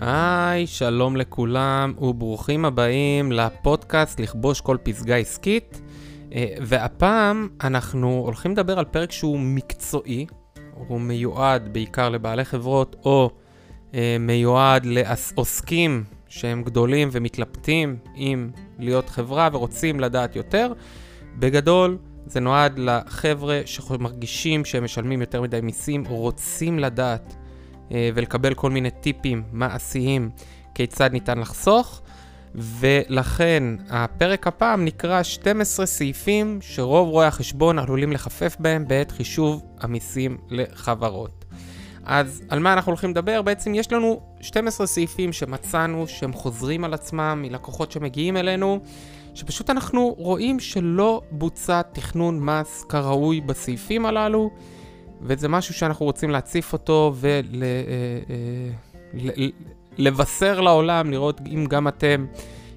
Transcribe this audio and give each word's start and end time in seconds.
היי, 0.00 0.66
שלום 0.66 1.16
לכולם 1.16 1.94
וברוכים 1.98 2.64
הבאים 2.64 3.32
לפודקאסט 3.32 4.20
לכבוש 4.20 4.60
כל 4.60 4.76
פסגה 4.82 5.16
עסקית. 5.16 5.80
אה, 6.34 6.54
והפעם 6.60 7.48
אנחנו 7.60 8.22
הולכים 8.24 8.52
לדבר 8.52 8.78
על 8.78 8.84
פרק 8.84 9.12
שהוא 9.12 9.38
מקצועי, 9.40 10.26
הוא 10.88 11.00
מיועד 11.00 11.72
בעיקר 11.72 12.08
לבעלי 12.08 12.44
חברות 12.44 12.96
או 13.04 13.30
אה, 13.94 14.16
מיועד 14.20 14.86
לעוסקים 14.86 16.04
שהם 16.28 16.62
גדולים 16.62 17.08
ומתלבטים 17.12 17.96
אם 18.16 18.50
להיות 18.78 19.08
חברה 19.08 19.48
ורוצים 19.52 20.00
לדעת 20.00 20.36
יותר. 20.36 20.72
בגדול, 21.38 21.98
זה 22.26 22.40
נועד 22.40 22.78
לחבר'ה 22.78 23.60
שמרגישים 23.64 24.64
שהם 24.64 24.84
משלמים 24.84 25.20
יותר 25.20 25.42
מדי 25.42 25.60
מיסים, 25.62 26.04
רוצים 26.06 26.78
לדעת 26.78 27.34
ולקבל 27.90 28.54
כל 28.54 28.70
מיני 28.70 28.90
טיפים 28.90 29.42
מעשיים 29.52 30.30
כיצד 30.74 31.12
ניתן 31.12 31.38
לחסוך. 31.38 32.02
ולכן 32.54 33.64
הפרק 33.90 34.46
הפעם 34.46 34.84
נקרא 34.84 35.22
12 35.22 35.86
סעיפים 35.86 36.58
שרוב 36.60 37.08
רואי 37.08 37.26
החשבון 37.26 37.78
עלולים 37.78 38.12
לחפף 38.12 38.56
בהם 38.58 38.88
בעת 38.88 39.10
חישוב 39.10 39.62
המיסים 39.80 40.38
לחברות. 40.50 41.44
אז 42.04 42.42
על 42.48 42.58
מה 42.58 42.72
אנחנו 42.72 42.90
הולכים 42.90 43.10
לדבר? 43.10 43.42
בעצם 43.42 43.74
יש 43.74 43.92
לנו 43.92 44.20
12 44.40 44.86
סעיפים 44.86 45.32
שמצאנו 45.32 46.06
שהם 46.06 46.32
חוזרים 46.32 46.84
על 46.84 46.94
עצמם 46.94 47.38
מלקוחות 47.42 47.92
שמגיעים 47.92 48.36
אלינו, 48.36 48.80
שפשוט 49.34 49.70
אנחנו 49.70 50.14
רואים 50.18 50.60
שלא 50.60 51.22
בוצע 51.30 51.82
תכנון 51.82 52.40
מס 52.40 52.84
כראוי 52.88 53.40
בסעיפים 53.40 54.06
הללו, 54.06 54.50
וזה 55.22 55.48
משהו 55.48 55.74
שאנחנו 55.74 56.06
רוצים 56.06 56.30
להציף 56.30 56.72
אותו 56.72 57.14
ולבשר 59.98 60.54
ול, 60.58 60.64
לעולם, 60.64 61.10
לראות 61.10 61.40
אם 61.46 61.66
גם 61.66 61.88
אתם, 61.88 62.26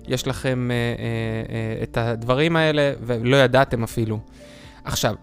יש 0.07 0.27
לכם 0.27 0.71
אה, 0.71 0.75
אה, 0.75 1.55
אה, 1.55 1.83
את 1.83 1.97
הדברים 1.97 2.55
האלה 2.55 2.93
ולא 3.01 3.37
ידעתם 3.37 3.83
אפילו. 3.83 4.19
עכשיו, 4.83 5.15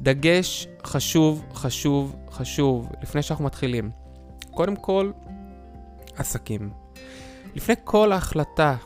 דגש 0.00 0.68
חשוב, 0.84 1.44
חשוב, 1.54 2.16
חשוב, 2.30 2.92
לפני 3.02 3.22
שאנחנו 3.22 3.44
מתחילים. 3.44 3.90
קודם 4.50 4.76
כל, 4.76 5.10
עסקים. 6.16 6.70
לפני 7.54 7.74
כל 7.84 8.12
ההחלטה 8.12 8.76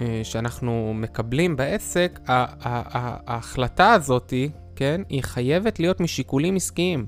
אה, 0.00 0.20
שאנחנו 0.24 0.92
מקבלים 0.94 1.56
בעסק, 1.56 2.20
ההחלטה 2.26 3.92
הזאתי, 3.92 4.50
כן, 4.76 5.00
היא 5.08 5.22
חייבת 5.22 5.80
להיות 5.80 6.00
משיקולים 6.00 6.56
עסקיים. 6.56 7.06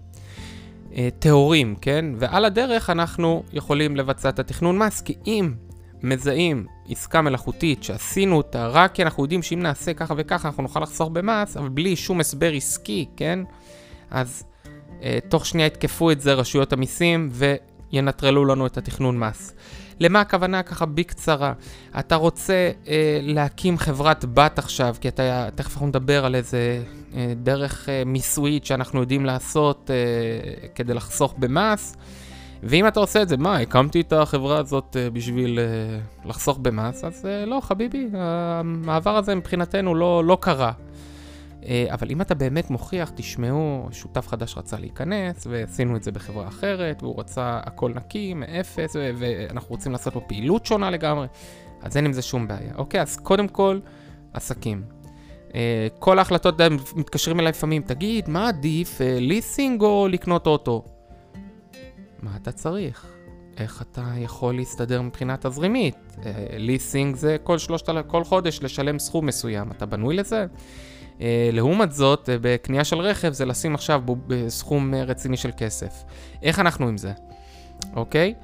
אה, 0.97 1.09
טהורים, 1.19 1.75
כן? 1.81 2.05
ועל 2.19 2.45
הדרך 2.45 2.91
אנחנו 2.91 3.43
יכולים 3.53 3.97
לבצע 3.97 4.29
את 4.29 4.39
התכנון 4.39 4.79
מס, 4.79 5.01
כי 5.01 5.15
אם 5.27 5.55
מזהים 6.03 6.67
עסקה 6.89 7.23
מלאכותית 7.23 7.85
שעשינו 7.85 8.37
אותה 8.37 8.67
רק 8.69 8.95
כי 8.95 9.03
אנחנו 9.03 9.23
יודעים 9.23 9.43
שאם 9.43 9.63
נעשה 9.63 9.95
ככה 9.95 10.15
וככה 10.17 10.49
אנחנו 10.49 10.63
נוכל 10.63 10.81
לחסוך 10.81 11.09
במס, 11.09 11.57
אבל 11.57 11.69
בלי 11.69 11.97
שום 11.97 12.21
הסבר 12.21 12.53
עסקי, 12.53 13.07
כן? 13.17 13.39
אז 14.11 14.45
אה, 15.03 15.19
תוך 15.29 15.47
שנייה 15.47 15.67
יתקפו 15.67 16.11
את 16.11 16.21
זה 16.21 16.33
רשויות 16.33 16.73
המיסים 16.73 17.31
וינטרלו 17.93 18.45
לנו 18.45 18.67
את 18.67 18.79
התכנון 18.79 19.19
מס. 19.19 19.55
למה 20.01 20.21
הכוונה 20.21 20.63
ככה 20.63 20.87
בקצרה? 20.87 21.53
אתה 21.99 22.17
רוצה 22.17 22.71
אה, 22.89 23.19
להקים 23.23 23.79
חברת 23.79 24.25
בת 24.25 24.59
עכשיו, 24.59 24.97
כי 25.01 25.09
אתה, 25.09 25.49
תכף 25.55 25.73
אנחנו 25.73 25.87
נדבר 25.87 26.25
על 26.25 26.35
איזה 26.35 26.83
דרך 27.37 27.89
אה, 27.89 28.03
מיסויית 28.07 28.65
שאנחנו 28.65 29.01
יודעים 29.01 29.25
לעשות 29.25 29.91
אה, 29.91 30.69
כדי 30.75 30.95
לחסוך 30.95 31.35
במס. 31.39 31.97
ואם 32.63 32.89
אתה 32.89 33.01
עושה 33.01 33.23
את 33.23 33.29
זה, 33.29 33.37
מה, 33.37 33.59
הקמתי 33.59 34.01
את 34.01 34.13
החברה 34.13 34.59
הזאת 34.59 34.97
בשביל 35.13 35.59
לחסוך 36.25 36.59
במס? 36.59 37.05
אז 37.05 37.29
לא, 37.47 37.61
חביבי, 37.63 38.09
המעבר 38.13 39.17
הזה 39.17 39.35
מבחינתנו 39.35 39.95
לא, 39.95 40.25
לא 40.25 40.39
קרה. 40.41 40.73
אבל 41.93 42.11
אם 42.11 42.21
אתה 42.21 42.35
באמת 42.35 42.71
מוכיח, 42.71 43.13
תשמעו, 43.15 43.89
שותף 43.93 44.29
חדש 44.29 44.57
רצה 44.57 44.77
להיכנס, 44.79 45.47
ועשינו 45.51 45.97
את 45.97 46.03
זה 46.03 46.13
בחברה 46.13 46.49
אחרת, 46.49 47.03
והוא 47.03 47.21
רצה 47.21 47.61
הכל 47.65 47.93
נקי, 47.95 48.35
מאפס, 48.35 48.97
ואנחנו 49.19 49.69
רוצים 49.71 49.93
לעשות 49.93 50.13
פה 50.13 50.21
פעילות 50.21 50.67
שונה 50.67 50.91
לגמרי, 50.91 51.27
אז 51.83 51.97
אין 51.97 52.05
עם 52.05 52.13
זה 52.13 52.23
שום 52.23 52.49
בעיה. 52.49 52.75
אוקיי, 52.77 53.01
אז 53.01 53.17
קודם 53.17 53.49
כל, 53.49 53.81
עסקים. 54.33 54.94
Uh, 55.55 55.57
כל 55.99 56.19
ההחלטות 56.19 56.61
מתקשרים 56.97 57.41
אליי 57.41 57.51
לפעמים, 57.51 57.83
תגיד, 57.83 58.29
מה 58.29 58.49
עדיף, 58.49 59.01
ליסינג 59.01 59.83
או 59.83 60.09
לקנות 60.11 60.47
אוטו? 60.47 60.85
מה 62.23 62.31
אתה 62.43 62.53
צריך? 62.53 63.07
איך 63.57 63.83
אתה 63.83 64.05
יכול 64.17 64.55
להסתדר 64.55 65.03
מבחינה 65.03 65.37
תזרימית? 65.37 66.17
ליסינג 66.57 67.17
זה 67.17 67.37
כל, 67.43 67.59
שלושת, 67.59 67.89
כל 68.07 68.25
חודש 68.25 68.61
לשלם 68.63 68.99
סכום 68.99 69.27
מסוים, 69.27 69.71
אתה 69.71 69.87
בנוי 69.87 70.17
לזה? 70.17 70.47
אה, 71.21 71.51
לעומת 71.53 71.93
זאת, 71.93 72.29
אה, 72.29 72.37
בקנייה 72.41 72.85
של 72.85 72.99
רכב 72.99 73.33
זה 73.33 73.45
לשים 73.45 73.75
עכשיו 73.75 74.03
בסכום 74.27 74.95
אה, 74.95 75.05
רציני 75.05 75.37
של 75.37 75.51
כסף. 75.57 76.05
איך 76.43 76.59
אנחנו 76.59 76.89
עם 76.89 76.97
זה? 76.97 77.13
אוקיי? 77.97 78.35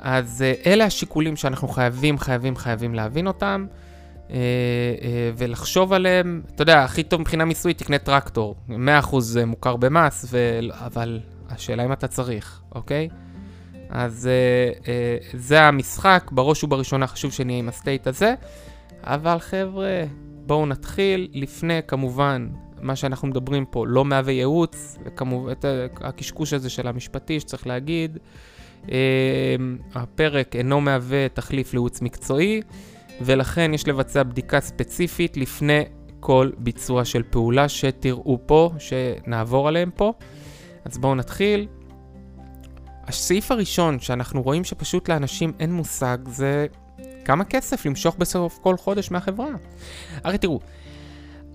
אז 0.00 0.44
אלה 0.66 0.84
השיקולים 0.84 1.36
שאנחנו 1.36 1.68
חייבים, 1.68 2.18
חייבים, 2.18 2.56
חייבים 2.56 2.94
להבין 2.94 3.26
אותם. 3.26 3.66
ולחשוב 5.36 5.92
עליהם, 5.92 6.42
אתה 6.54 6.62
יודע, 6.62 6.84
הכי 6.84 7.02
טוב 7.02 7.20
מבחינה 7.20 7.44
מיסוי, 7.44 7.74
תקנה 7.74 7.98
טרקטור. 7.98 8.54
100% 8.68 8.72
מוכר 9.46 9.76
במס, 9.76 10.26
ו... 10.30 10.58
אבל 10.70 11.20
השאלה 11.50 11.84
אם 11.84 11.92
אתה 11.92 12.06
צריך, 12.06 12.60
אוקיי? 12.74 13.08
אז 13.90 14.26
אה, 14.26 14.92
אה, 14.92 15.16
זה 15.34 15.62
המשחק, 15.62 16.30
בראש 16.32 16.64
ובראשונה 16.64 17.06
חשוב 17.06 17.32
שנהיה 17.32 17.58
עם 17.58 17.68
הסטייט 17.68 18.06
הזה, 18.06 18.34
אבל 19.02 19.38
חבר'ה, 19.38 20.04
בואו 20.46 20.66
נתחיל. 20.66 21.28
לפני, 21.32 21.80
כמובן, 21.86 22.48
מה 22.82 22.96
שאנחנו 22.96 23.28
מדברים 23.28 23.64
פה 23.64 23.86
לא 23.86 24.04
מהווה 24.04 24.32
ייעוץ, 24.32 24.98
וכמובן, 25.04 25.52
את 25.52 25.64
הקשקוש 26.00 26.52
הזה 26.52 26.70
של 26.70 26.88
המשפטי 26.88 27.40
שצריך 27.40 27.66
להגיד. 27.66 28.18
אה, 28.92 29.56
הפרק 29.94 30.56
אינו 30.56 30.80
מהווה 30.80 31.28
תחליף 31.28 31.72
לייעוץ 31.72 32.02
מקצועי, 32.02 32.62
ולכן 33.20 33.74
יש 33.74 33.88
לבצע 33.88 34.22
בדיקה 34.22 34.60
ספציפית 34.60 35.36
לפני 35.36 35.82
כל 36.20 36.50
ביצוע 36.58 37.04
של 37.04 37.22
פעולה 37.22 37.68
שתראו 37.68 38.38
פה, 38.46 38.70
שנעבור 38.78 39.68
עליהם 39.68 39.90
פה. 39.94 40.12
אז 40.84 40.98
בואו 40.98 41.14
נתחיל. 41.14 41.66
הסעיף 43.06 43.50
הראשון 43.50 44.00
שאנחנו 44.00 44.42
רואים 44.42 44.64
שפשוט 44.64 45.08
לאנשים 45.08 45.52
אין 45.60 45.72
מושג 45.72 46.18
זה 46.26 46.66
כמה 47.24 47.44
כסף 47.44 47.86
למשוך 47.86 48.16
בסוף 48.18 48.58
כל 48.62 48.76
חודש 48.76 49.10
מהחברה. 49.10 49.48
הרי 50.24 50.38
תראו, 50.38 50.60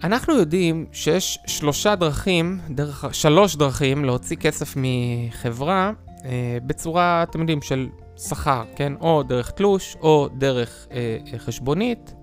אנחנו 0.04 0.36
יודעים 0.36 0.86
שיש 0.92 1.40
שלושה 1.48 1.96
דרכים, 1.96 2.60
דרך, 2.70 3.06
שלוש 3.12 3.56
דרכים 3.56 4.06
להוציא 4.06 4.38
כסף 4.38 4.74
מחברה 4.78 5.92
אה, 6.26 6.58
בצורה, 6.66 7.24
אתם 7.24 7.40
יודעים, 7.40 7.62
של 7.62 7.88
שכר, 8.18 8.64
כן? 8.76 8.94
או 9.02 9.24
דרך 9.24 9.52
תלוש, 9.52 9.98
או 10.02 10.30
דרך 10.38 10.88
אה, 10.92 11.18
חשבונית, 11.38 12.14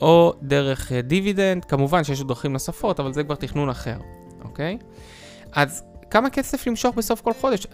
או 0.00 0.34
דרך 0.42 0.92
אה, 0.92 1.02
דיבידנד. 1.02 1.64
כמובן 1.64 2.04
שיש 2.04 2.18
עוד 2.18 2.28
דרכים 2.28 2.52
נוספות, 2.52 3.00
אבל 3.00 3.12
זה 3.12 3.24
כבר 3.24 3.34
תכנון 3.34 3.68
אחר, 3.68 3.98
אוקיי? 4.44 4.78
אז 5.52 5.84
כמה 6.10 6.30
כסף 6.30 6.66
למשוך 6.66 6.96
בסוף 6.96 7.20
כל 7.20 7.32
חודש. 7.40 7.66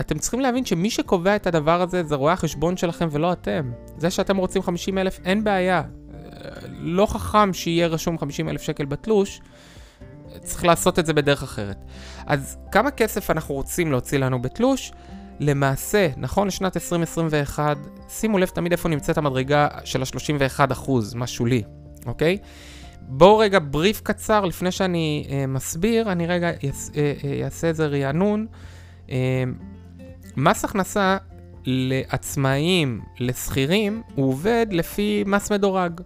אתם 0.00 0.18
צריכים 0.18 0.40
להבין 0.40 0.64
שמי 0.64 0.90
שקובע 0.90 1.36
את 1.36 1.46
הדבר 1.46 1.82
הזה 1.82 2.04
זה 2.04 2.14
רואה 2.14 2.32
החשבון 2.32 2.76
שלכם 2.76 3.08
ולא 3.10 3.32
אתם. 3.32 3.72
זה 3.96 4.10
שאתם 4.10 4.36
רוצים 4.36 4.62
50 4.62 4.98
אלף, 4.98 5.20
אין 5.24 5.44
בעיה. 5.44 5.82
לא 6.70 7.06
חכם 7.06 7.52
שיהיה 7.52 7.86
רשום 7.86 8.18
50 8.18 8.48
אלף 8.48 8.62
שקל 8.62 8.84
בתלוש, 8.84 9.40
צריך 10.42 10.64
לעשות 10.64 10.98
את 10.98 11.06
זה 11.06 11.12
בדרך 11.12 11.42
אחרת. 11.42 11.76
אז 12.26 12.56
כמה 12.72 12.90
כסף 12.90 13.30
אנחנו 13.30 13.54
רוצים 13.54 13.90
להוציא 13.92 14.18
לנו 14.18 14.42
בתלוש? 14.42 14.92
למעשה, 15.40 16.08
נכון 16.16 16.46
לשנת 16.48 16.76
2021, 16.76 17.76
שימו 18.08 18.38
לב 18.38 18.48
תמיד 18.48 18.72
איפה 18.72 18.88
נמצאת 18.88 19.18
המדרגה 19.18 19.68
של 19.84 20.02
ה-31%, 20.02 20.90
מה 21.14 21.26
שולי, 21.26 21.62
אוקיי? 22.06 22.38
בואו 23.00 23.38
רגע 23.38 23.58
בריף 23.62 24.00
קצר 24.00 24.44
לפני 24.44 24.72
שאני 24.72 25.26
uh, 25.26 25.46
מסביר, 25.46 26.12
אני 26.12 26.26
רגע 26.26 26.50
אעשה 27.44 27.68
איזה 27.68 27.86
רענון. 27.86 28.46
Uh, 29.06 29.10
מס 30.36 30.64
הכנסה 30.64 31.16
לעצמאים, 31.64 33.00
לשכירים, 33.18 34.02
הוא 34.14 34.28
עובד 34.28 34.66
לפי 34.70 35.24
מס 35.26 35.52
מדורג. 35.52 36.00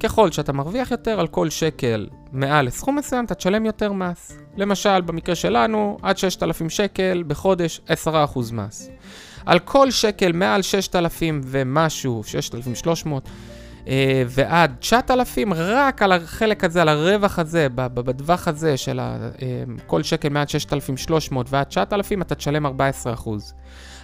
ככל 0.00 0.32
שאתה 0.32 0.52
מרוויח 0.52 0.90
יותר 0.90 1.20
על 1.20 1.28
כל 1.28 1.50
שקל 1.50 2.08
מעל 2.32 2.66
לסכום 2.66 2.98
מסוים, 2.98 3.24
אתה 3.24 3.34
תשלם 3.34 3.66
יותר 3.66 3.92
מס. 3.92 4.41
למשל, 4.56 5.00
במקרה 5.00 5.34
שלנו, 5.34 5.98
עד 6.02 6.18
6,000 6.18 6.70
שקל 6.70 7.24
בחודש, 7.26 7.80
10% 8.06 8.52
מס. 8.52 8.90
על 9.46 9.58
כל 9.58 9.90
שקל 9.90 10.32
מעל 10.32 10.62
6,000 10.62 11.40
ומשהו, 11.44 12.22
6,300, 12.24 13.28
אה, 13.88 14.22
ועד 14.28 14.74
9,000, 14.80 15.52
רק 15.52 16.02
על 16.02 16.12
החלק 16.12 16.64
הזה, 16.64 16.82
על 16.82 16.88
הרווח 16.88 17.38
הזה, 17.38 17.66
בטווח 17.74 18.48
הזה 18.48 18.76
של 18.76 19.00
אה, 19.00 19.24
כל 19.86 20.02
שקל 20.02 20.28
מעל 20.28 20.46
6,300 20.46 21.46
ועד 21.50 21.66
9,000, 21.66 22.22
אתה 22.22 22.34
תשלם 22.34 22.66
14%. 22.66 22.70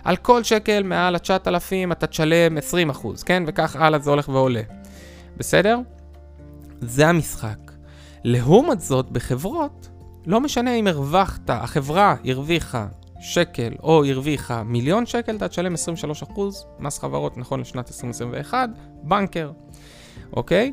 על 0.05 0.17
כל 0.17 0.43
שקל 0.43 0.83
מעל 0.83 1.15
ה-9,000 1.15 1.93
אתה 1.93 2.07
תשלם 2.07 2.59
20%, 2.59 3.07
כן? 3.27 3.43
וכך 3.47 3.77
הלאה 3.77 3.99
זה 3.99 4.11
הולך 4.11 4.29
ועולה. 4.29 4.63
בסדר? 5.37 5.79
זה 6.81 7.09
המשחק. 7.09 7.59
לעומת 8.25 8.81
זאת, 8.81 9.11
בחברות, 9.11 9.89
לא 10.29 10.41
משנה 10.41 10.75
אם 10.75 10.87
הרווחת, 10.87 11.51
החברה 11.51 12.17
הרוויחה 12.25 12.87
שקל 13.21 13.73
או 13.83 14.05
הרוויחה 14.05 14.63
מיליון 14.63 15.07
שקל, 15.07 15.37
אתה 15.37 15.49
תשלם 15.49 15.75
23% 15.75 16.41
מס 16.79 16.99
חברות 16.99 17.39
נכון 17.39 17.61
לשנת 17.61 17.89
2021, 17.89 18.69
בנקר, 19.03 19.51
אוקיי? 20.33 20.73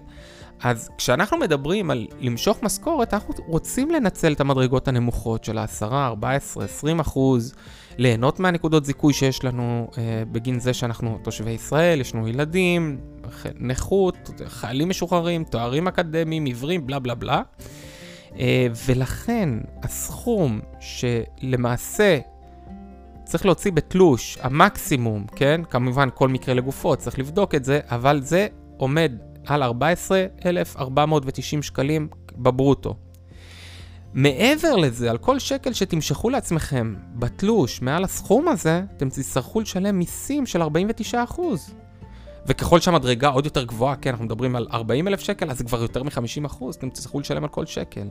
אז 0.61 0.89
כשאנחנו 0.97 1.37
מדברים 1.37 1.91
על 1.91 2.07
למשוך 2.19 2.63
משכורת, 2.63 3.13
אנחנו 3.13 3.33
רוצים 3.47 3.91
לנצל 3.91 4.33
את 4.33 4.41
המדרגות 4.41 4.87
הנמוכות 4.87 5.43
של 5.43 5.57
ה-10, 5.57 5.83
14, 5.83 6.65
20 6.65 6.99
אחוז, 6.99 7.53
ליהנות 7.97 8.39
מהנקודות 8.39 8.85
זיכוי 8.85 9.13
שיש 9.13 9.43
לנו 9.43 9.87
אה, 9.97 10.23
בגין 10.31 10.59
זה 10.59 10.73
שאנחנו 10.73 11.19
תושבי 11.23 11.51
ישראל, 11.51 12.01
יש 12.01 12.15
לנו 12.15 12.27
ילדים, 12.27 12.97
נכות, 13.59 14.29
חיילים 14.45 14.89
משוחררים, 14.89 15.43
תוארים 15.43 15.87
אקדמיים, 15.87 16.45
עיוורים, 16.45 16.87
בלה 16.87 16.99
בלה 16.99 17.15
בלה. 17.15 17.41
אה, 18.39 18.67
ולכן 18.85 19.49
הסכום 19.83 20.59
שלמעשה 20.79 22.19
צריך 23.23 23.45
להוציא 23.45 23.71
בתלוש 23.71 24.37
המקסימום, 24.41 25.25
כן? 25.35 25.61
כמובן 25.69 26.09
כל 26.13 26.29
מקרה 26.29 26.55
לגופו, 26.55 26.95
צריך 26.95 27.19
לבדוק 27.19 27.55
את 27.55 27.65
זה, 27.65 27.79
אבל 27.89 28.21
זה 28.21 28.47
עומד 28.77 29.11
על 29.45 29.63
14,490 29.63 31.63
שקלים 31.63 32.07
בברוטו. 32.37 32.95
מעבר 34.13 34.75
לזה, 34.75 35.11
על 35.11 35.17
כל 35.17 35.39
שקל 35.39 35.73
שתמשכו 35.73 36.29
לעצמכם 36.29 36.95
בתלוש 37.15 37.81
מעל 37.81 38.03
הסכום 38.03 38.47
הזה, 38.47 38.81
אתם 38.97 39.09
תצטרכו 39.09 39.61
לשלם 39.61 39.99
מיסים 39.99 40.45
של 40.45 40.61
49%. 40.61 40.65
וככל 42.47 42.79
שהמדרגה 42.79 43.27
עוד 43.27 43.45
יותר 43.45 43.63
גבוהה, 43.63 43.95
כן, 43.95 44.09
אנחנו 44.09 44.25
מדברים 44.25 44.55
על 44.55 44.67
40 44.73 45.07
אלף 45.07 45.19
שקל, 45.19 45.49
אז 45.49 45.57
זה 45.57 45.63
כבר 45.63 45.81
יותר 45.81 46.03
מ-50%, 46.03 46.63
אתם 46.77 46.89
תצטרכו 46.89 47.19
לשלם 47.19 47.43
על 47.43 47.49
כל 47.49 47.65
שקל. 47.65 48.07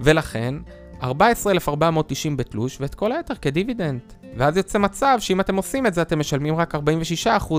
ולכן, 0.00 0.54
14,490 1.02 2.36
בתלוש, 2.36 2.80
ואת 2.80 2.94
כל 2.94 3.12
היתר 3.12 3.34
כדיבידנד. 3.34 4.00
ואז 4.36 4.56
יוצא 4.56 4.78
מצב 4.78 5.16
שאם 5.20 5.40
אתם 5.40 5.56
עושים 5.56 5.86
את 5.86 5.94
זה, 5.94 6.02
אתם 6.02 6.18
משלמים 6.18 6.56
רק 6.56 6.74
46% 6.74 6.78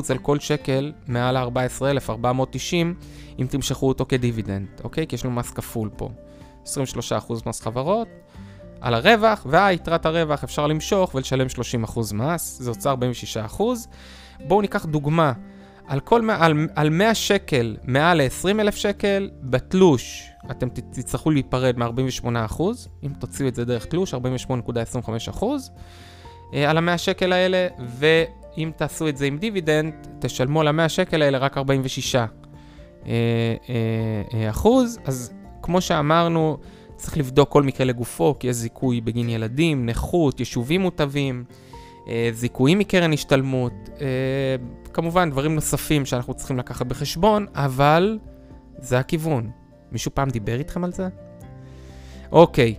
על 0.09 0.17
כל 0.17 0.39
שקל 0.39 0.91
מעל 1.07 1.37
ה-14,490, 1.37 2.73
אם 3.39 3.45
תמשכו 3.49 3.87
אותו 3.87 4.05
כדיבידנד, 4.09 4.67
אוקיי? 4.83 5.07
כי 5.07 5.15
יש 5.15 5.25
לנו 5.25 5.33
מס 5.35 5.51
כפול 5.51 5.89
פה. 5.97 6.09
23% 6.65 6.69
מס 7.45 7.61
חברות, 7.61 8.07
על 8.81 8.93
הרווח, 8.93 9.45
והיתרת 9.49 10.05
הרווח 10.05 10.43
אפשר 10.43 10.67
למשוך 10.67 11.15
ולשלם 11.15 11.47
30% 11.85 12.13
מס, 12.13 12.57
זה 12.59 12.69
יוצא 12.69 12.93
46%. 13.57 13.61
בואו 14.47 14.61
ניקח 14.61 14.85
דוגמה. 14.85 15.33
על, 15.87 15.99
כל, 15.99 16.29
על, 16.29 16.67
על 16.75 16.89
100 16.89 17.15
שקל 17.15 17.77
מעל 17.83 18.21
ל-20,000 18.21 18.71
שקל, 18.71 19.29
בתלוש 19.41 20.29
אתם 20.51 20.69
תצטרכו 20.69 21.31
להיפרד 21.31 21.77
מ-48%, 21.77 22.61
אם 23.03 23.11
תוציאו 23.19 23.47
את 23.47 23.55
זה 23.55 23.65
דרך 23.65 23.85
תלוש, 23.85 24.13
48.25%, 24.13 25.43
אה, 26.53 26.69
על 26.69 26.77
ה-100 26.77 26.97
שקל 26.97 27.33
האלה, 27.33 27.67
ואם 27.97 28.71
תעשו 28.75 29.07
את 29.07 29.17
זה 29.17 29.25
עם 29.25 29.37
דיבידנד, 29.37 29.93
תשלמו 30.19 30.61
על 30.61 30.67
ה-100 30.67 30.89
שקל 30.89 31.21
האלה 31.21 31.37
רק 31.37 31.57
46 31.57 32.15
אה, 32.15 32.25
אה, 33.07 34.49
אחוז. 34.49 34.99
אז 35.05 35.33
כמו 35.61 35.81
שאמרנו, 35.81 36.57
צריך 36.95 37.17
לבדוק 37.17 37.49
כל 37.49 37.63
מקרה 37.63 37.85
לגופו, 37.85 38.35
כי 38.39 38.47
יש 38.47 38.55
זיכוי 38.55 39.01
בגין 39.01 39.29
ילדים, 39.29 39.85
נכות, 39.85 40.39
יישובים 40.39 40.81
מוטבים. 40.81 41.43
אה, 42.07 42.29
זיכויים 42.33 42.79
מקרן 42.79 43.13
השתלמות, 43.13 43.73
אה, 44.01 44.55
כמובן 44.93 45.29
דברים 45.29 45.55
נוספים 45.55 46.05
שאנחנו 46.05 46.33
צריכים 46.33 46.57
לקחת 46.57 46.85
בחשבון, 46.85 47.45
אבל 47.55 48.19
זה 48.77 48.99
הכיוון. 48.99 49.49
מישהו 49.91 50.11
פעם 50.13 50.29
דיבר 50.29 50.59
איתכם 50.59 50.83
על 50.83 50.91
זה? 50.91 51.07
אוקיי, 52.31 52.75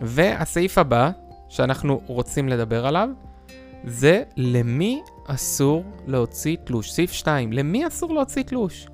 והסעיף 0.00 0.78
הבא 0.78 1.10
שאנחנו 1.48 2.00
רוצים 2.06 2.48
לדבר 2.48 2.86
עליו, 2.86 3.08
זה 3.84 4.22
למי 4.36 5.02
אסור 5.26 5.84
להוציא 6.06 6.56
תלוש. 6.64 6.92
סעיף 6.92 7.12
2, 7.12 7.52
למי 7.52 7.86
אסור 7.86 8.14
להוציא 8.14 8.42
תלוש? 8.42 8.86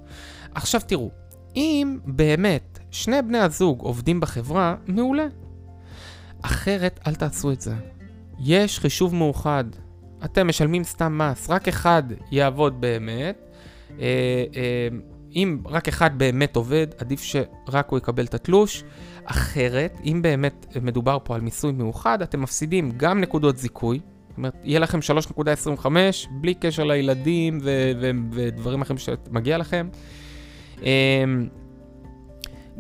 עכשיו 0.55 0.81
תראו, 0.87 1.11
אם 1.57 1.99
באמת 2.05 2.79
שני 2.91 3.23
בני 3.23 3.39
הזוג 3.39 3.81
עובדים 3.81 4.21
בחברה, 4.21 4.75
מעולה. 4.87 5.27
אחרת 6.43 7.01
אל 7.07 7.15
תעשו 7.15 7.53
את 7.53 7.61
זה. 7.61 7.75
יש 8.41 8.79
חישוב 8.79 9.15
מאוחד. 9.15 9.65
אתם 10.25 10.49
משלמים 10.49 10.85
סתם 10.85 11.19
מס, 11.19 11.51
רק 11.51 11.69
אחד 11.69 12.03
יעבוד 12.31 12.81
באמת. 12.81 13.39
אה, 14.01 14.05
אה, 14.57 14.89
אם 15.35 15.59
רק 15.67 15.89
אחד 15.89 16.19
באמת 16.19 16.57
עובד, 16.57 16.87
עדיף 16.99 17.23
שרק 17.23 17.89
הוא 17.89 17.99
יקבל 17.99 18.25
את 18.25 18.35
התלוש. 18.35 18.85
אחרת, 19.25 19.99
אם 20.05 20.23
באמת 20.23 20.77
מדובר 20.83 21.19
פה 21.25 21.35
על 21.35 21.41
מיסוי 21.41 21.73
מאוחד, 21.73 22.23
אתם 22.23 22.43
מפסידים 22.43 22.93
גם 22.97 23.21
נקודות 23.21 23.59
זיכוי. 23.59 24.01
זאת 24.29 24.37
אומרת, 24.37 24.55
יהיה 24.65 24.79
לכם 24.79 24.99
3.25 25.79 25.87
בלי 26.31 26.55
קשר 26.55 26.85
לילדים 26.85 27.59
ו- 27.63 27.93
ו- 28.01 28.11
ודברים 28.33 28.83
אחרים 28.83 28.99
שמגיע 28.99 29.59
לכם. 29.59 29.89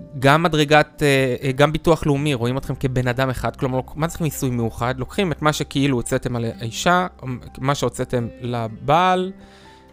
אה, 0.00 0.18
גם 0.18 0.42
מדרגת, 0.42 1.02
אה, 1.02 1.36
אה, 1.42 1.52
גם 1.52 1.72
ביטוח 1.72 2.06
לאומי, 2.06 2.34
רואים 2.34 2.58
אתכם 2.58 2.74
כבן 2.74 3.08
אדם 3.08 3.30
אחד, 3.30 3.56
כלומר, 3.56 3.80
מה 3.94 4.08
צריך 4.08 4.20
מיסוי 4.20 4.50
מאוחד? 4.50 4.94
לוקחים 4.98 5.32
את 5.32 5.42
מה 5.42 5.52
שכאילו 5.52 5.96
הוצאתם 5.96 6.36
על 6.36 6.44
האישה, 6.60 7.06
מה 7.58 7.74
שהוצאתם 7.74 8.28
לבעל, 8.40 9.32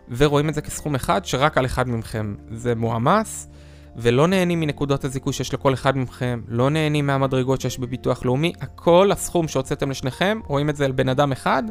ורואים 0.10 0.50
את 0.50 0.54
זה 0.54 0.62
כסכום 0.62 0.96
אחד, 0.96 1.26
שרק 1.26 1.58
על 1.58 1.66
אחד 1.66 1.90
מכם 1.90 2.36
זה 2.52 2.76
מועמס, 2.76 3.48
ולא 3.96 4.28
נהנים 4.28 4.60
מנקודות 4.60 5.06
הזיכוי 5.06 5.34
שיש 5.34 5.54
לכל 5.54 5.74
אחד 5.74 5.98
מכם, 5.98 6.42
לא 6.48 6.70
נהנים 6.70 7.08
מהמדרגות 7.08 7.62
שיש 7.62 7.80
בביטוח 7.80 8.26
לאומי, 8.26 8.54
הכל 8.62 9.12
הסכום 9.12 9.48
שהוצאתם 9.48 9.90
לשניכם, 9.90 10.40
רואים 10.48 10.70
את 10.70 10.76
זה 10.76 10.86
על 10.86 10.92
בן 10.92 11.10
אדם 11.10 11.32
אחד, 11.32 11.64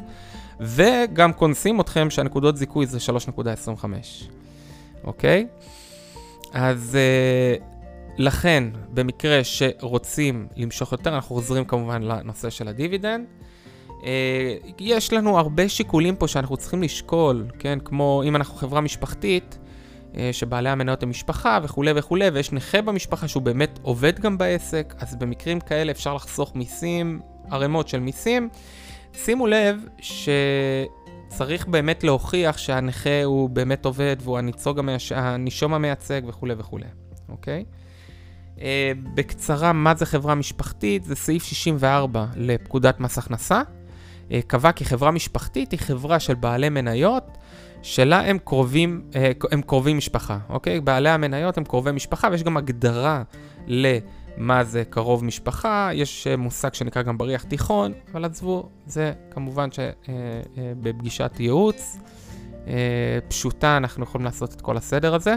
וגם 0.61 1.33
קונסים 1.33 1.81
אתכם 1.81 2.11
שהנקודות 2.11 2.57
זיכוי 2.57 2.87
זה 2.87 2.99
3.25, 3.27 3.85
אוקיי? 5.05 5.47
אז... 6.53 6.99
Uh, 7.61 7.76
לכן, 8.19 8.65
במקרה 8.95 9.45
שרוצים 9.45 10.49
למשוך 10.57 10.93
יותר, 10.93 11.15
אנחנו 11.15 11.35
חוזרים 11.35 11.65
כמובן 11.65 12.03
לנושא 12.03 12.51
של 12.51 12.69
הדיבידנד. 12.69 13.27
אה, 14.05 14.57
יש 14.81 15.13
לנו 15.13 15.39
הרבה 15.39 15.69
שיקולים 15.69 16.17
פה 16.17 16.29
שאנחנו 16.29 16.57
צריכים 16.57 16.83
לשקול, 16.83 17.47
כן? 17.59 17.79
כמו 17.85 18.23
אם 18.27 18.37
אנחנו 18.37 18.57
חברה 18.57 18.81
משפחתית, 18.81 19.59
אה, 20.17 20.31
שבעלי 20.33 20.69
המניות 20.69 21.03
הם 21.03 21.11
משפחה 21.11 21.59
וכולי 21.63 21.93
וכולי, 21.95 22.29
ויש 22.29 22.53
נכה 22.53 22.83
במשפחה 22.83 23.29
שהוא 23.29 23.43
באמת 23.43 23.79
עובד 23.83 24.21
גם 24.21 24.39
בעסק, 24.39 24.95
אז 24.99 25.17
במקרים 25.17 25.61
כאלה 25.61 25.93
אפשר 25.93 26.15
לחסוך 26.15 26.57
מיסים, 26.57 27.21
ערימות 27.51 27.89
של 27.89 28.01
מיסים. 28.01 28.49
שימו 29.13 29.47
לב 29.47 29.87
שצריך 29.99 31.67
באמת 31.67 32.05
להוכיח 32.05 32.59
שהנכה 32.59 33.25
הוא 33.25 33.51
באמת 33.51 33.85
עובד 33.85 34.17
והוא 34.21 34.39
הנישום 35.11 35.75
המייצג 35.75 36.23
וכולי 36.27 36.55
וכולי, 36.59 36.87
אוקיי? 37.29 37.65
Uh, 38.57 38.59
בקצרה, 39.15 39.73
מה 39.73 39.95
זה 39.95 40.07
חברה 40.07 40.35
משפחתית? 40.35 41.05
זה 41.05 41.15
סעיף 41.15 41.45
64 41.45 42.27
לפקודת 42.37 43.01
מס 43.01 43.19
הכנסה. 43.19 43.63
Uh, 44.29 44.33
קבע 44.47 44.73
כי 44.73 44.85
חברה 44.85 45.11
משפחתית 45.11 45.71
היא 45.71 45.81
חברה 45.81 46.21
של 46.21 46.35
בעלי 46.35 46.69
מניות, 46.69 47.39
שלה 47.83 48.21
הם 48.21 48.39
קרובים, 48.39 49.03
uh, 49.13 49.47
הם 49.53 49.63
קרובי 49.63 49.95
משפחה, 49.95 50.39
אוקיי? 50.49 50.81
בעלי 50.81 51.09
המניות 51.09 51.59
הם 51.59 51.65
קרובי 51.65 51.93
משפחה, 51.93 52.29
ויש 52.31 52.43
גם 52.43 52.57
הגדרה 52.57 53.23
למה 53.67 54.65
זה 54.65 54.85
קרוב 54.91 55.25
משפחה, 55.25 55.91
יש 55.93 56.27
uh, 56.27 56.37
מושג 56.37 56.75
שנקרא 56.75 57.03
גם 57.03 57.19
בריח 57.19 57.43
תיכון, 57.43 57.93
אבל 58.13 58.25
עזבו, 58.25 58.69
זה 58.87 59.13
כמובן 59.31 59.69
שבפגישת 59.73 61.31
uh, 61.35 61.39
uh, 61.39 61.43
ייעוץ 61.43 61.99
פשוטה 63.29 63.77
אנחנו 63.77 64.05
יכולים 64.05 64.25
לעשות 64.25 64.55
את 64.55 64.61
כל 64.61 64.77
הסדר 64.77 65.15
הזה. 65.15 65.37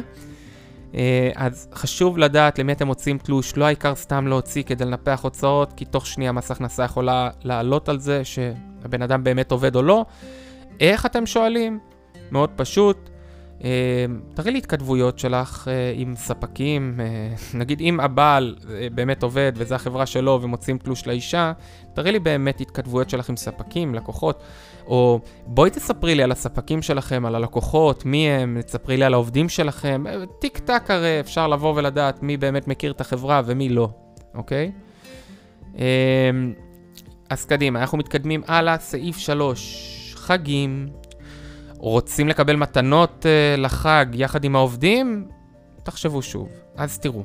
אה, 0.96 1.30
אז 1.36 1.68
חשוב 1.74 2.18
לדעת 2.18 2.60
למי 2.60 2.72
אתם 2.72 2.88
מוצאים 2.88 3.18
תלוש, 3.18 3.58
לא 3.58 3.66
העיקר 3.66 3.96
סתם 3.96 4.28
להוציא 4.28 4.64
כדי 4.64 4.86
לנפח 4.86 5.20
הוצאות, 5.24 5.74
כי 5.74 5.86
תוך 5.86 6.08
שנייה 6.08 6.32
מס 6.32 6.52
הכנסה 6.52 6.84
יכולה 6.84 7.30
לעלות 7.44 7.90
על 7.90 8.00
זה 8.00 8.26
שהבן 8.26 9.02
אדם 9.02 9.24
באמת 9.24 9.52
עובד 9.52 9.76
או 9.76 9.82
לא. 9.82 10.06
איך 10.80 11.06
אתם 11.06 11.26
שואלים? 11.26 11.80
מאוד 12.32 12.50
פשוט. 12.56 13.10
אה, 13.64 14.06
תראי 14.34 14.52
לי 14.52 14.58
התכתבויות 14.58 15.20
שלך 15.20 15.68
אה, 15.68 15.94
עם 15.96 16.16
ספקים, 16.16 17.00
נגיד 17.60 17.82
אם 17.82 18.00
הבעל 18.00 18.56
באמת 18.94 19.24
עובד 19.24 19.52
וזו 19.56 19.76
החברה 19.76 20.06
שלו 20.06 20.40
ומוצאים 20.42 20.78
תלוש 20.78 21.08
לאישה, 21.08 21.52
תראי 21.94 22.12
לי 22.12 22.20
באמת 22.20 22.62
התכתבויות 22.62 23.10
שלך 23.10 23.30
עם 23.30 23.38
ספקים, 23.38 23.96
לקוחות, 23.96 24.44
או 24.90 25.20
בואי 25.46 25.70
תספרי 25.70 26.16
לי 26.16 26.24
על 26.24 26.32
הספקים 26.32 26.82
שלכם, 26.82 27.26
על 27.26 27.36
הלקוחות, 27.36 28.06
מי 28.06 28.30
הם, 28.30 28.62
תספרי 28.62 28.98
לי 28.98 29.06
על 29.06 29.14
העובדים 29.14 29.50
שלכם, 29.50 30.04
אה, 30.08 30.26
טיק 30.40 30.58
טק 30.58 30.92
הרי 30.92 31.20
אפשר 31.20 31.48
לבוא 31.48 31.74
ולדעת 31.76 32.24
מי 32.24 32.38
באמת 32.38 32.68
מכיר 32.68 32.92
את 32.92 33.02
החברה 33.02 33.42
ומי 33.46 33.70
לא, 33.70 33.90
אוקיי? 34.36 34.72
אה, 35.80 35.86
אז 37.30 37.46
קדימה, 37.46 37.80
אנחנו 37.80 37.98
מתקדמים 37.98 38.42
הלאה, 38.48 38.80
סעיף 38.80 39.18
3, 39.18 40.14
חגים. 40.18 40.88
רוצים 41.78 42.28
לקבל 42.28 42.56
מתנות 42.56 43.26
uh, 43.26 43.60
לחג 43.60 44.06
יחד 44.14 44.44
עם 44.44 44.56
העובדים? 44.56 45.28
תחשבו 45.84 46.22
שוב. 46.22 46.50
אז 46.78 47.00
תראו. 47.00 47.24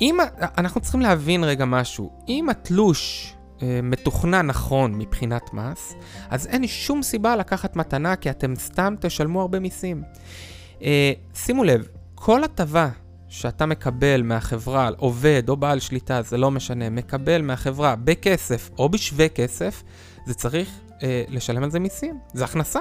אם, 0.00 0.18
אנחנו 0.58 0.80
צריכים 0.80 1.00
להבין 1.00 1.44
רגע 1.44 1.64
משהו. 1.64 2.10
אם 2.28 2.48
התלוש 2.48 3.35
מתוכנן 3.82 4.46
נכון 4.46 4.94
מבחינת 4.94 5.54
מס, 5.54 5.94
אז 6.30 6.46
אין 6.46 6.66
שום 6.66 7.02
סיבה 7.02 7.36
לקחת 7.36 7.76
מתנה 7.76 8.16
כי 8.16 8.30
אתם 8.30 8.54
סתם 8.56 8.94
תשלמו 9.00 9.40
הרבה 9.40 9.60
מיסים. 9.60 10.02
Uh, 10.78 10.82
שימו 11.34 11.64
לב, 11.64 11.88
כל 12.14 12.44
הטבה 12.44 12.88
שאתה 13.28 13.66
מקבל 13.66 14.22
מהחברה, 14.22 14.90
עובד 14.96 15.42
או 15.48 15.56
בעל 15.56 15.80
שליטה, 15.80 16.22
זה 16.22 16.36
לא 16.36 16.50
משנה, 16.50 16.90
מקבל 16.90 17.42
מהחברה 17.42 17.96
בכסף 17.96 18.70
או 18.78 18.88
בשווה 18.88 19.28
כסף, 19.28 19.82
זה 20.26 20.34
צריך 20.34 20.80
אה, 21.02 21.24
לשלם 21.28 21.62
על 21.62 21.70
זה 21.70 21.80
מיסים, 21.80 22.18
זה 22.34 22.44
הכנסה. 22.44 22.80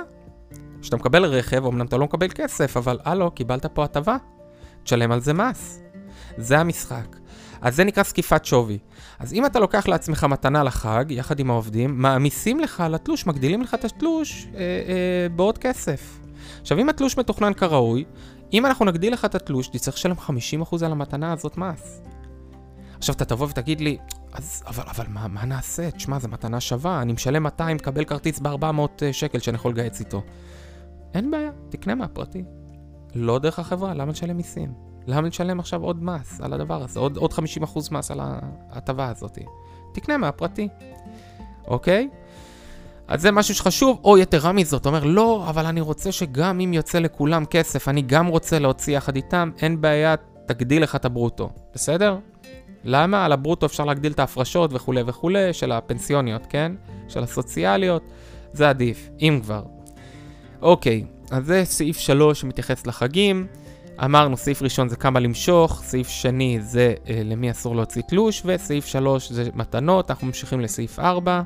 כשאתה 0.82 0.96
מקבל 0.96 1.26
רכב, 1.26 1.66
אמנם 1.66 1.86
אתה 1.86 1.98
לא 1.98 2.06
מקבל 2.06 2.28
כסף, 2.28 2.78
אבל 2.78 3.00
הלו, 3.04 3.32
קיבלת 3.32 3.66
פה 3.66 3.84
הטבה, 3.84 4.18
תשלם 4.84 5.12
על 5.12 5.20
זה 5.20 5.34
מס. 5.34 5.82
זה 6.38 6.60
המשחק. 6.60 7.16
אז 7.62 7.76
זה 7.76 7.84
נקרא 7.84 8.04
זקיפת 8.04 8.46
שווי. 8.46 8.78
אז 9.20 9.34
אם 9.34 9.46
אתה 9.46 9.60
לוקח 9.60 9.88
לעצמך 9.88 10.24
מתנה 10.24 10.64
לחג, 10.64 11.06
יחד 11.10 11.40
עם 11.40 11.52
העובדים, 11.52 12.02
מעמיסים 12.02 12.60
לך 12.60 12.82
על 12.82 12.96
התלוש, 12.96 13.28
מגדילים 13.28 13.62
לך 13.62 13.74
את 13.74 13.86
התלוש 13.86 14.48
אה, 14.56 14.60
אה, 14.60 15.30
בעוד 15.36 15.58
כסף. 15.58 16.20
עכשיו, 16.62 16.80
אם 16.80 16.90
התלוש 16.90 17.18
מתוכנן 17.18 17.54
כראוי, 17.54 18.04
אם 18.54 18.66
אנחנו 18.66 18.86
נגדיל 18.86 19.14
לך 19.14 19.26
את 19.26 19.36
התלוש, 19.36 19.68
תצטרך 19.68 19.96
לשלם 19.96 20.16
50% 20.62 20.86
על 20.86 20.92
המתנה 20.92 21.34
הזאת 21.34 21.58
מס. 21.58 22.02
עכשיו, 22.98 23.16
אתה 23.16 23.26
תבוא 23.26 23.48
ותגיד 23.50 23.82
לי, 23.82 23.98
אז, 24.34 24.64
אבל, 24.68 24.84
אבל 24.88 25.06
מה, 25.10 25.28
מה 25.28 25.46
נעשה? 25.46 25.92
תשמע, 25.92 26.20
זו 26.20 26.28
מתנה 26.28 26.60
שווה, 26.60 27.02
אני 27.02 27.14
משלם 27.14 27.44
200, 27.44 27.80
קבל 27.80 28.04
כרטיס 28.04 28.40
ב-400 28.40 29.04
שקל 29.12 29.40
שאני 29.40 29.56
יכול 29.56 29.72
לגייץ 29.72 30.00
איתו. 30.00 30.22
אין 31.14 31.32
בעיה, 31.32 31.52
תקנה 31.70 31.96
מהפרטי. 31.96 32.44
לא 33.16 33.40
דרך 33.40 33.60
החברה, 33.60 33.94
למה 33.94 34.12
לשלם 34.12 34.38
מיסים? 34.38 34.95
למה 35.08 35.28
לשלם 35.28 35.60
עכשיו 35.60 35.84
עוד 35.84 36.04
מס 36.04 36.42
על 36.42 36.54
הדבר 36.54 36.84
הזה? 36.84 37.00
עוד, 37.00 37.18
עוד 37.18 37.34
50% 37.34 37.38
מס 37.92 38.12
על 38.12 38.20
ההטבה 38.72 39.10
הזאת. 39.10 39.38
תקנה 39.94 40.18
מהפרטי, 40.18 40.68
אוקיי? 41.68 42.10
אז 43.08 43.22
זה 43.22 43.32
משהו 43.32 43.56
שחשוב, 43.56 44.00
או 44.04 44.18
יתרה 44.18 44.52
מזאת, 44.52 44.86
אומר, 44.86 45.04
לא, 45.04 45.46
אבל 45.50 45.66
אני 45.66 45.82
רוצה 45.82 46.12
שגם 46.12 46.60
אם 46.60 46.74
יוצא 46.74 47.00
לכולם 47.00 47.46
כסף, 47.46 47.88
אני 47.88 48.02
גם 48.02 48.28
רוצה 48.28 48.60
להוציא 48.60 48.98
יחד 48.98 49.16
איתם, 49.16 49.52
אין 49.62 49.82
בעיה, 49.82 50.16
תגדיל 50.46 50.84
לך 50.84 50.96
את 50.96 51.06
הברוטו, 51.06 51.50
בסדר? 51.74 52.18
למה? 52.84 53.26
על 53.26 53.32
הברוטו 53.32 53.66
אפשר 53.66 53.86
להגדיל 53.86 54.12
את 54.12 54.20
ההפרשות 54.20 54.74
וכולי 54.74 55.02
וכולי, 55.06 55.54
של 55.54 55.72
הפנסיוניות, 55.72 56.46
כן? 56.50 56.72
של 57.08 57.24
הסוציאליות, 57.24 58.04
זה 58.54 58.70
עדיף, 58.70 59.10
אם 59.22 59.40
כבר. 59.44 59.64
אוקיי, 60.62 61.04
אז 61.32 61.46
זה 61.46 61.62
סעיף 61.66 61.98
3 61.98 62.42
שמתייחס 62.42 62.88
לחגים. 62.88 63.48
אמרנו, 64.04 64.38
סעיף 64.38 64.62
ראשון 64.62 64.90
זה 64.90 64.96
כמה 64.96 65.20
למשוך, 65.20 65.82
סעיף 65.84 66.08
שני 66.08 66.60
זה 66.62 66.94
אה, 67.10 67.22
למי 67.26 67.52
אסור 67.52 67.76
להוציא 67.76 68.02
תלוש, 68.02 68.42
וסעיף 68.46 68.86
3 68.86 69.32
זה 69.32 69.50
מתנות, 69.54 70.12
אנחנו 70.12 70.28
ממשיכים 70.28 70.60
לסעיף 70.62 71.00
4. 71.00 71.42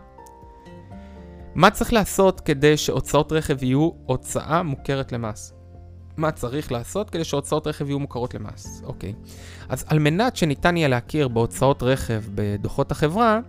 מה 1.56 1.70
צריך 1.70 1.94
לעשות 1.94 2.40
כדי 2.40 2.78
שהוצאות 2.78 3.32
רכב 3.32 3.64
יהיו 3.64 3.90
הוצאה 4.06 4.64
מוכרת 4.64 5.12
למס? 5.12 5.54
מה 6.18 6.32
צריך 6.32 6.72
לעשות 6.72 7.10
כדי 7.10 7.24
שהוצאות 7.24 7.68
רכב 7.68 7.90
יהיו 7.90 8.00
מוכרות 8.00 8.34
למס? 8.34 8.82
אוקיי. 8.86 9.14
אז 9.70 9.86
על 9.88 10.00
מנת 10.00 10.36
שניתן 10.36 10.78
יהיה 10.78 10.88
להכיר 10.88 11.28
בהוצאות 11.28 11.84
רכב 11.84 12.24
בדוחות 12.36 12.92
החברה, 12.92 13.40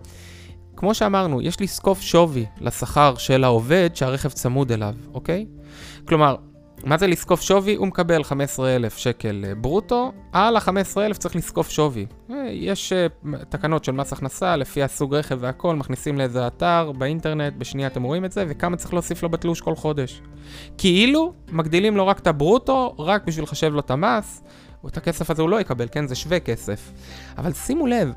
כמו 0.75 0.93
שאמרנו, 0.93 1.41
יש 1.41 1.61
לזקוף 1.61 2.01
שווי 2.01 2.45
לשכר 2.61 3.15
של 3.15 3.43
העובד 3.43 3.89
שהרכב 3.93 4.29
צמוד 4.29 4.71
אליו, 4.71 4.95
אוקיי? 5.13 5.45
כלומר, 6.07 6.35
מה 6.85 6.97
זה 6.97 7.07
לזקוף 7.07 7.41
שווי? 7.41 7.75
הוא 7.75 7.87
מקבל 7.87 8.23
15,000 8.23 8.97
שקל 8.97 9.45
אה, 9.47 9.55
ברוטו, 9.55 10.11
על 10.31 10.55
ה-15,000 10.55 11.13
צריך 11.13 11.35
לזקוף 11.35 11.69
שווי. 11.69 12.05
אה, 12.31 12.47
יש 12.51 12.93
אה, 12.93 13.07
תקנות 13.49 13.83
של 13.83 13.91
מס 13.91 14.13
הכנסה, 14.13 14.55
לפי 14.55 14.83
הסוג 14.83 15.15
רכב 15.15 15.37
והכל, 15.39 15.75
מכניסים 15.75 16.17
לאיזה 16.17 16.47
אתר 16.47 16.91
באינטרנט, 16.97 17.53
בשנייה 17.57 17.87
אתם 17.87 18.03
רואים 18.03 18.25
את 18.25 18.31
זה, 18.31 18.45
וכמה 18.49 18.77
צריך 18.77 18.93
להוסיף 18.93 19.23
לו 19.23 19.29
בתלוש 19.29 19.61
כל 19.61 19.75
חודש. 19.75 20.21
כאילו, 20.77 21.33
מגדילים 21.51 21.97
לו 21.97 22.07
רק 22.07 22.19
את 22.19 22.27
הברוטו, 22.27 22.95
רק 22.99 23.25
בשביל 23.25 23.43
לחשב 23.43 23.73
לו 23.73 23.79
את 23.79 23.91
המס, 23.91 24.43
ואת 24.83 24.97
הכסף 24.97 25.29
הזה 25.29 25.41
הוא 25.41 25.49
לא 25.49 25.61
יקבל, 25.61 25.87
כן? 25.91 26.07
זה 26.07 26.15
שווה 26.15 26.39
כסף. 26.39 26.91
אבל 27.37 27.53
שימו 27.53 27.87
לב, 27.87 28.13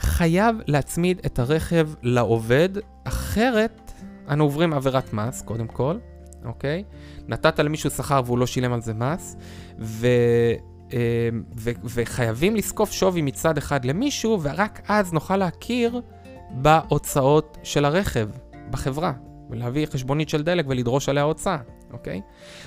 חייב 0.00 0.56
להצמיד 0.66 1.20
את 1.26 1.38
הרכב 1.38 1.88
לעובד, 2.02 2.68
אחרת 3.04 3.92
אנו 4.30 4.44
עוברים 4.44 4.72
עבירת 4.72 5.12
מס, 5.12 5.42
קודם 5.42 5.66
כל, 5.66 5.96
אוקיי? 6.46 6.84
נתת 7.28 7.60
למישהו 7.60 7.90
שכר 7.90 8.20
והוא 8.26 8.38
לא 8.38 8.46
שילם 8.46 8.72
על 8.72 8.80
זה 8.80 8.94
מס, 8.94 9.36
ו... 9.78 10.06
אה, 10.92 11.28
ו- 11.56 11.70
וחייבים 11.84 12.56
לזקוף 12.56 12.92
שווי 12.92 13.22
מצד 13.22 13.58
אחד 13.58 13.84
למישהו, 13.84 14.38
ורק 14.42 14.80
אז 14.88 15.12
נוכל 15.12 15.36
להכיר 15.36 16.00
בהוצאות 16.50 17.58
של 17.62 17.84
הרכב, 17.84 18.28
בחברה, 18.70 19.12
ולהביא 19.50 19.86
חשבונית 19.86 20.28
של 20.28 20.42
דלק 20.42 20.64
ולדרוש 20.68 21.08
עליה 21.08 21.22
הוצאה, 21.22 21.58
אוקיי? 21.92 22.20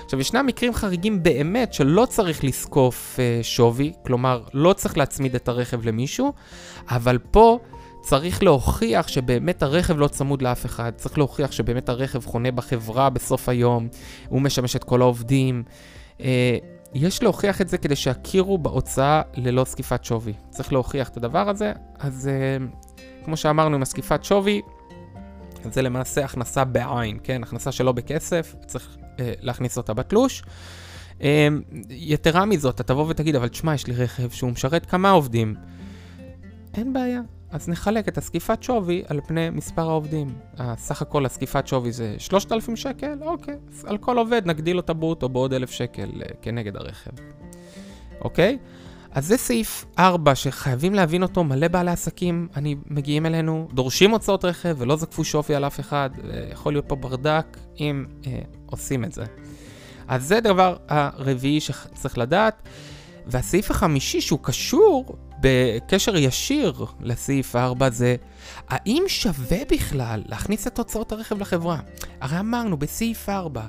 עכשיו, 0.04 0.20
ישנם 0.20 0.46
מקרים 0.46 0.74
חריגים 0.74 1.22
באמת 1.22 1.72
שלא 1.72 2.06
צריך 2.06 2.44
לזקוף 2.44 3.16
uh, 3.16 3.44
שווי, 3.44 3.92
כלומר, 4.06 4.42
לא 4.54 4.72
צריך 4.72 4.98
להצמיד 4.98 5.34
את 5.34 5.48
הרכב 5.48 5.86
למישהו, 5.86 6.32
אבל 6.88 7.18
פה 7.30 7.58
צריך 8.10 8.42
להוכיח 8.42 9.08
שבאמת 9.08 9.62
הרכב 9.62 9.98
לא 9.98 10.08
צמוד 10.08 10.42
לאף 10.42 10.66
אחד, 10.66 10.92
צריך 10.96 11.18
להוכיח 11.18 11.52
שבאמת 11.52 11.88
הרכב 11.88 12.24
חונה 12.26 12.50
בחברה 12.50 13.10
בסוף 13.10 13.48
היום, 13.48 13.88
הוא 14.28 14.42
משמש 14.42 14.76
את 14.76 14.84
כל 14.84 15.02
העובדים. 15.02 15.62
Uh, 16.18 16.22
יש 16.94 17.22
להוכיח 17.22 17.60
את 17.60 17.68
זה 17.68 17.78
כדי 17.78 17.96
שיכירו 17.96 18.58
בהוצאה 18.58 19.22
ללא 19.34 19.64
זקיפת 19.64 20.04
שווי. 20.04 20.32
צריך 20.48 20.72
להוכיח 20.72 21.08
את 21.08 21.16
הדבר 21.16 21.48
הזה, 21.48 21.72
אז 21.98 22.30
uh, 22.30 23.00
כמו 23.24 23.36
שאמרנו 23.36 23.76
עם 23.76 23.82
הזקיפת 23.82 24.24
שווי, 24.24 24.60
זה 25.72 25.82
למעשה 25.82 26.24
הכנסה 26.24 26.64
בעין, 26.64 27.18
כן? 27.22 27.42
הכנסה 27.42 27.72
שלא 27.72 27.92
בכסף, 27.92 28.54
צריך 28.66 28.96
אה, 29.20 29.32
להכניס 29.40 29.78
אותה 29.78 29.94
בתלוש. 29.94 30.42
אה, 31.22 31.48
יתרה 31.90 32.44
מזאת, 32.44 32.74
אתה 32.74 32.82
תבוא 32.82 33.06
ותגיד, 33.08 33.34
אבל 33.34 33.48
תשמע, 33.48 33.74
יש 33.74 33.86
לי 33.86 33.94
רכב 33.94 34.30
שהוא 34.30 34.50
משרת 34.50 34.86
כמה 34.86 35.10
עובדים. 35.10 35.54
אין 36.74 36.92
בעיה. 36.92 37.20
אז 37.50 37.68
נחלק 37.68 38.08
את 38.08 38.18
הסקיפת 38.18 38.62
שווי 38.62 39.02
על 39.06 39.20
פני 39.26 39.50
מספר 39.50 39.82
העובדים. 39.82 40.34
סך 40.76 41.02
הכל 41.02 41.26
הסקיפת 41.26 41.66
שווי 41.66 41.92
זה 41.92 42.14
3,000 42.18 42.76
שקל? 42.76 43.18
אוקיי. 43.22 43.56
אז 43.68 43.84
על 43.84 43.98
כל 43.98 44.18
עובד 44.18 44.42
נגדיל 44.46 44.76
אותה 44.76 44.92
ברוטו 44.92 45.28
בעוד 45.28 45.52
1,000 45.52 45.70
שקל 45.70 46.10
אה, 46.22 46.26
כנגד 46.42 46.76
הרכב. 46.76 47.10
אוקיי? 48.20 48.58
אז 49.12 49.26
זה 49.26 49.36
סעיף 49.36 49.84
4 49.98 50.34
שחייבים 50.34 50.94
להבין 50.94 51.22
אותו, 51.22 51.44
מלא 51.44 51.68
בעלי 51.68 51.90
עסקים, 51.90 52.48
אני 52.56 52.76
מגיעים 52.86 53.26
אלינו, 53.26 53.68
דורשים 53.72 54.10
הוצאות 54.10 54.44
רכב 54.44 54.76
ולא 54.78 54.96
זקפו 54.96 55.24
שווי 55.24 55.54
על 55.54 55.64
אף 55.64 55.80
אחד, 55.80 56.10
יכול 56.52 56.72
להיות 56.72 56.84
פה 56.88 56.96
ברדק 56.96 57.56
אם 57.80 58.04
אה, 58.26 58.40
עושים 58.66 59.04
את 59.04 59.12
זה. 59.12 59.24
אז 60.08 60.24
זה 60.24 60.40
דבר 60.40 60.76
הרביעי 60.88 61.60
שצריך 61.60 62.18
לדעת. 62.18 62.62
והסעיף 63.26 63.70
החמישי 63.70 64.20
שהוא 64.20 64.38
קשור 64.42 65.16
בקשר 65.40 66.16
ישיר 66.16 66.84
לסעיף 67.00 67.56
4 67.56 67.90
זה 67.90 68.16
האם 68.68 69.02
שווה 69.06 69.58
בכלל 69.70 70.22
להכניס 70.26 70.66
את 70.66 70.78
הוצאות 70.78 71.12
הרכב 71.12 71.40
לחברה? 71.40 71.80
הרי 72.20 72.40
אמרנו 72.40 72.76
בסעיף 72.76 73.28
4, 73.28 73.66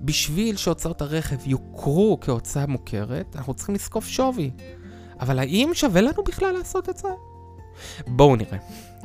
בשביל 0.00 0.56
שהוצאות 0.56 1.02
הרכב 1.02 1.36
יוכרו 1.46 2.18
כהוצאה 2.20 2.66
מוכרת, 2.66 3.36
אנחנו 3.36 3.54
צריכים 3.54 3.74
לזקוף 3.74 4.06
שווי. 4.06 4.50
אבל 5.20 5.38
האם 5.38 5.70
שווה 5.74 6.00
לנו 6.00 6.24
בכלל 6.24 6.52
לעשות 6.52 6.88
את 6.88 6.96
זה? 6.96 7.08
בואו 8.06 8.36
נראה. 8.36 8.58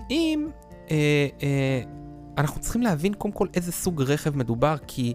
אם 0.10 0.48
אה, 0.92 1.28
אה, 1.44 1.82
אנחנו 2.38 2.62
צריכים 2.62 2.82
להבין 2.82 3.14
קודם 3.14 3.34
כל 3.34 3.48
איזה 3.54 3.72
סוג 3.72 4.02
רכב 4.02 4.38
מדובר, 4.38 4.76
כי 4.88 5.14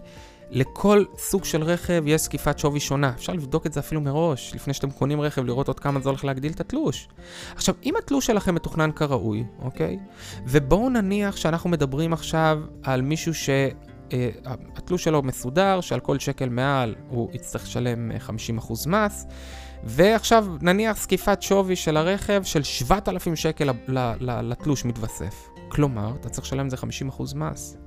לכל 0.51 1.03
סוג 1.17 1.43
של 1.43 1.63
רכב 1.63 2.03
יש 2.07 2.21
זקיפת 2.21 2.59
שווי 2.59 2.79
שונה. 2.79 3.09
אפשר 3.15 3.33
לבדוק 3.33 3.65
את 3.65 3.73
זה 3.73 3.79
אפילו 3.79 4.01
מראש, 4.01 4.55
לפני 4.55 4.73
שאתם 4.73 4.91
קונים 4.91 5.21
רכב, 5.21 5.45
לראות 5.45 5.67
עוד 5.67 5.79
כמה 5.79 5.99
זה 5.99 6.09
הולך 6.09 6.25
להגדיל 6.25 6.51
את 6.51 6.59
התלוש. 6.59 7.07
עכשיו, 7.55 7.75
אם 7.83 7.93
התלוש 7.95 8.25
שלכם 8.25 8.55
מתוכנן 8.55 8.91
כראוי, 8.91 9.43
אוקיי? 9.61 9.99
ובואו 10.47 10.89
נניח 10.89 11.35
שאנחנו 11.35 11.69
מדברים 11.69 12.13
עכשיו 12.13 12.59
על 12.83 13.01
מישהו 13.01 13.33
ש... 13.33 13.49
אה, 14.13 14.29
התלוש 14.75 15.03
שלו 15.03 15.21
מסודר, 15.21 15.81
שעל 15.81 15.99
כל 15.99 16.19
שקל 16.19 16.49
מעל 16.49 16.95
הוא 17.09 17.29
יצטרך 17.33 17.63
לשלם 17.63 18.11
50% 18.59 18.89
מס, 18.89 19.25
ועכשיו 19.83 20.47
נניח 20.61 20.97
זקיפת 20.97 21.41
שווי 21.41 21.75
של 21.75 21.97
הרכב 21.97 22.43
של 22.43 22.63
7,000 22.63 23.35
שקל 23.35 23.69
לתלוש 24.19 24.85
מתווסף. 24.85 25.49
כלומר, 25.67 26.13
אתה 26.19 26.29
צריך 26.29 26.47
לשלם 26.47 26.69
זה 26.69 26.77
50% 27.09 27.35
מס. 27.35 27.77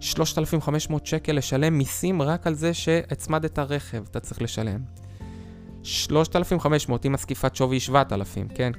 3,500 0.00 1.06
שקל 1.06 1.32
לשלם 1.32 1.78
מיסים 1.78 2.22
רק 2.22 2.46
על 2.46 2.54
זה 2.54 2.74
שהצמדת 2.74 3.58
רכב, 3.58 4.02
אתה 4.10 4.20
צריך 4.20 4.42
לשלם. 4.42 4.80
3,500 5.82 7.06
אם 7.06 7.14
הזקיפת 7.14 7.56
שווי 7.56 7.76
היא 7.76 7.80
7,000, 7.80 8.48
כן? 8.48 8.72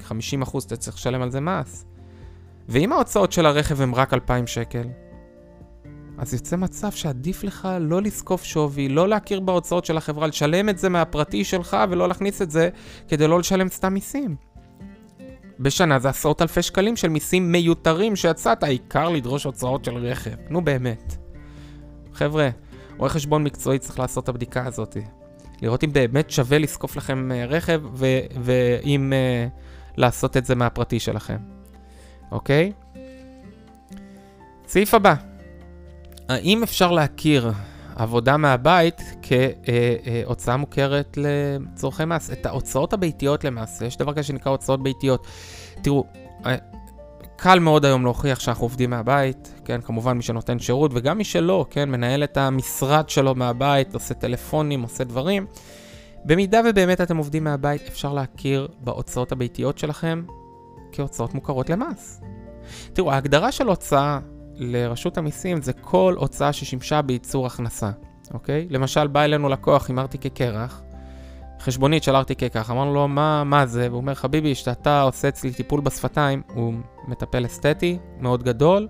50% 0.43 0.65
אתה 0.67 0.75
צריך 0.75 0.97
לשלם 0.97 1.21
על 1.21 1.31
זה 1.31 1.41
מס. 1.41 1.85
ואם 2.69 2.91
ההוצאות 2.91 3.31
של 3.31 3.45
הרכב 3.45 3.81
הם 3.81 3.95
רק 3.95 4.13
2,000 4.13 4.47
שקל, 4.47 4.87
אז 6.17 6.33
יוצא 6.33 6.55
מצב 6.55 6.91
שעדיף 6.91 7.43
לך 7.43 7.67
לא 7.79 8.01
לזקוף 8.01 8.43
שווי, 8.43 8.89
לא 8.89 9.07
להכיר 9.09 9.39
בהוצאות 9.39 9.85
של 9.85 9.97
החברה, 9.97 10.27
לשלם 10.27 10.69
את 10.69 10.77
זה 10.77 10.89
מהפרטי 10.89 11.43
שלך 11.43 11.77
ולא 11.89 12.07
להכניס 12.07 12.41
את 12.41 12.51
זה 12.51 12.69
כדי 13.07 13.27
לא 13.27 13.39
לשלם 13.39 13.69
סתם 13.69 13.93
מיסים. 13.93 14.35
בשנה 15.59 15.99
זה 15.99 16.09
עשרות 16.09 16.41
אלפי 16.41 16.61
שקלים 16.61 16.95
של 16.95 17.07
מיסים 17.07 17.51
מיותרים 17.51 18.15
שיצאת, 18.15 18.63
העיקר 18.63 19.09
לדרוש 19.09 19.43
הוצאות 19.43 19.85
של 19.85 19.97
רכב. 19.97 20.35
נו 20.49 20.61
באמת. 20.61 21.15
חבר'ה, 22.13 22.49
רואה 22.97 23.09
חשבון 23.09 23.43
מקצועי 23.43 23.79
צריך 23.79 23.99
לעשות 23.99 24.23
את 24.23 24.29
הבדיקה 24.29 24.65
הזאת. 24.65 24.97
לראות 25.61 25.83
אם 25.83 25.93
באמת 25.93 26.29
שווה 26.29 26.57
לזקוף 26.57 26.95
לכם 26.95 27.29
uh, 27.31 27.51
רכב, 27.51 27.81
ואם 28.43 29.13
uh, 29.13 29.97
לעשות 29.97 30.37
את 30.37 30.45
זה 30.45 30.55
מהפרטי 30.55 30.99
שלכם. 30.99 31.37
אוקיי? 32.31 32.71
סעיף 34.67 34.93
הבא. 34.93 35.15
האם 36.29 36.63
אפשר 36.63 36.91
להכיר 36.91 37.51
עבודה 37.99 38.37
מהבית 38.37 39.01
כהוצאה 39.21 40.57
מוכרת 40.57 41.17
לצורכי 41.21 42.05
מס? 42.05 42.31
את 42.31 42.45
ההוצאות 42.45 42.93
הביתיות 42.93 43.43
למעשה, 43.43 43.85
יש 43.85 43.97
דבר 43.97 44.13
כזה 44.13 44.23
שנקרא 44.23 44.51
הוצאות 44.51 44.83
ביתיות. 44.83 45.27
תראו, 45.81 46.05
אה, 46.45 46.55
קל 47.35 47.59
מאוד 47.59 47.85
היום 47.85 48.03
להוכיח 48.03 48.39
שאנחנו 48.39 48.65
עובדים 48.65 48.89
מהבית, 48.89 49.53
כן, 49.65 49.81
כמובן 49.81 50.17
מי 50.17 50.23
שנותן 50.23 50.59
שירות, 50.59 50.91
וגם 50.93 51.17
מי 51.17 51.23
שלא, 51.23 51.65
כן, 51.69 51.89
מנהל 51.89 52.23
את 52.23 52.37
המשרד 52.37 53.09
שלו 53.09 53.35
מהבית, 53.35 53.93
עושה 53.93 54.13
טלפונים, 54.13 54.81
עושה 54.81 55.03
דברים. 55.03 55.45
במידה 56.25 56.61
ובאמת 56.69 57.01
אתם 57.01 57.17
עובדים 57.17 57.43
מהבית, 57.43 57.81
אפשר 57.87 58.13
להכיר 58.13 58.67
בהוצאות 58.79 59.31
הביתיות 59.31 59.77
שלכם 59.77 60.23
כהוצאות 60.91 61.33
מוכרות 61.33 61.69
למס. 61.69 62.21
תראו, 62.93 63.11
ההגדרה 63.11 63.51
של 63.51 63.67
הוצאה 63.67 64.19
לרשות 64.59 65.17
המיסים 65.17 65.61
זה 65.61 65.73
כל 65.73 66.15
הוצאה 66.17 66.53
ששימשה 66.53 67.01
בייצור 67.01 67.45
הכנסה, 67.45 67.91
אוקיי? 68.33 68.67
למשל, 68.69 69.07
בא 69.07 69.23
אלינו 69.23 69.49
לקוח 69.49 69.89
עם 69.89 69.99
ארטיקי 69.99 70.29
קרח, 70.29 70.81
חשבונית 71.59 72.03
של 72.03 72.15
ארטיקי 72.15 72.49
קרח, 72.49 72.71
אמרנו 72.71 72.93
לו, 72.93 73.07
מה, 73.07 73.43
מה 73.43 73.65
זה? 73.65 73.87
והוא 73.89 73.97
אומר, 73.97 74.13
חביבי, 74.13 74.53
כשאתה 74.53 75.01
עושה 75.01 75.27
אצלי 75.27 75.53
טיפול 75.53 75.81
בשפתיים, 75.81 76.41
הוא 76.53 76.73
מטפל 77.07 77.45
אסתטי 77.45 77.97
מאוד 78.19 78.43
גדול, 78.43 78.87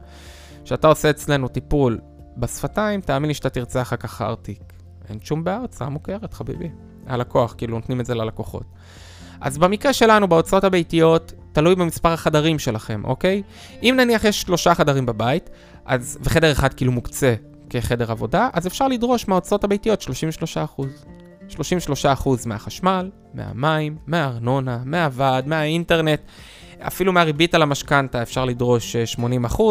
כשאתה 0.64 0.88
עושה 0.88 1.10
אצלנו 1.10 1.48
טיפול 1.48 2.00
בשפתיים, 2.38 3.02
תאמין 3.02 3.28
לי 3.28 3.34
שאתה 3.34 3.50
תרצה 3.50 3.82
אחר 3.82 3.96
כך 3.96 4.22
ארטיק. 4.22 4.74
אין 5.10 5.20
שום 5.22 5.44
בעיה, 5.44 5.58
הוצאה 5.58 5.90
מוכרת, 5.90 6.34
חביבי. 6.34 6.70
הלקוח, 7.08 7.56
כאילו, 7.58 7.76
נותנים 7.76 8.00
את 8.00 8.06
זה 8.06 8.16
ללקוחות. 8.16 8.64
אז 9.42 9.58
במקרה 9.58 9.94
שלנו, 9.94 10.28
בהוצאות 10.28 10.64
הביתיות, 10.64 11.34
תלוי 11.60 11.76
במספר 11.76 12.10
החדרים 12.10 12.60
שלכם, 12.60 13.02
אוקיי? 13.04 13.42
אם 13.84 13.96
נניח 13.98 14.24
יש 14.24 14.42
שלושה 14.42 14.76
חדרים 14.76 15.06
בבית, 15.06 15.50
אז, 15.86 16.18
וחדר 16.22 16.52
אחד 16.52 16.74
כאילו 16.74 16.92
מוקצה 16.92 17.36
כחדר 17.70 18.12
עבודה, 18.12 18.50
אז 18.54 18.68
אפשר 18.68 18.88
לדרוש 18.88 19.28
מההוצאות 19.28 19.64
הביתיות 19.64 20.06
33%. 20.78 20.82
33% 21.50 22.30
מהחשמל, 22.46 23.10
מהמים, 23.34 23.98
מהארנונה, 24.08 24.80
מהוועד, 24.86 25.48
מהאינטרנט, 25.48 26.22
אפילו 26.80 27.14
מהריבית 27.14 27.56
על 27.56 27.62
המשכנתה 27.62 28.22
אפשר 28.22 28.46
לדרוש 28.46 28.96
80%. 28.96 29.62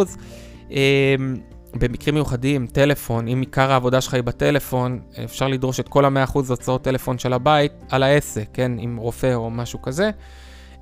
אמ, 0.70 0.76
במקרים 1.74 2.14
מיוחדים, 2.14 2.66
טלפון, 2.66 3.28
אם 3.28 3.40
עיקר 3.40 3.72
העבודה 3.72 4.00
שלך 4.00 4.14
היא 4.14 4.22
בטלפון, 4.22 5.00
אפשר 5.24 5.48
לדרוש 5.48 5.80
את 5.80 5.88
כל 5.88 6.04
ה-100% 6.04 6.34
הוצאות 6.48 6.82
טלפון 6.82 7.18
של 7.18 7.32
הבית 7.32 7.72
על 7.90 8.02
העסק, 8.02 8.48
כן? 8.52 8.72
עם 8.78 8.96
רופא 8.96 9.34
או 9.34 9.50
משהו 9.50 9.82
כזה. 9.82 10.10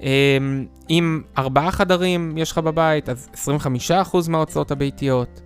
אמ, 0.00 0.66
אם 0.90 1.22
ארבעה 1.38 1.70
חדרים 1.70 2.38
יש 2.38 2.52
לך 2.52 2.58
בבית, 2.58 3.08
אז 3.08 3.28
25% 3.34 4.28
מההוצאות 4.28 4.70
הביתיות. 4.70 5.40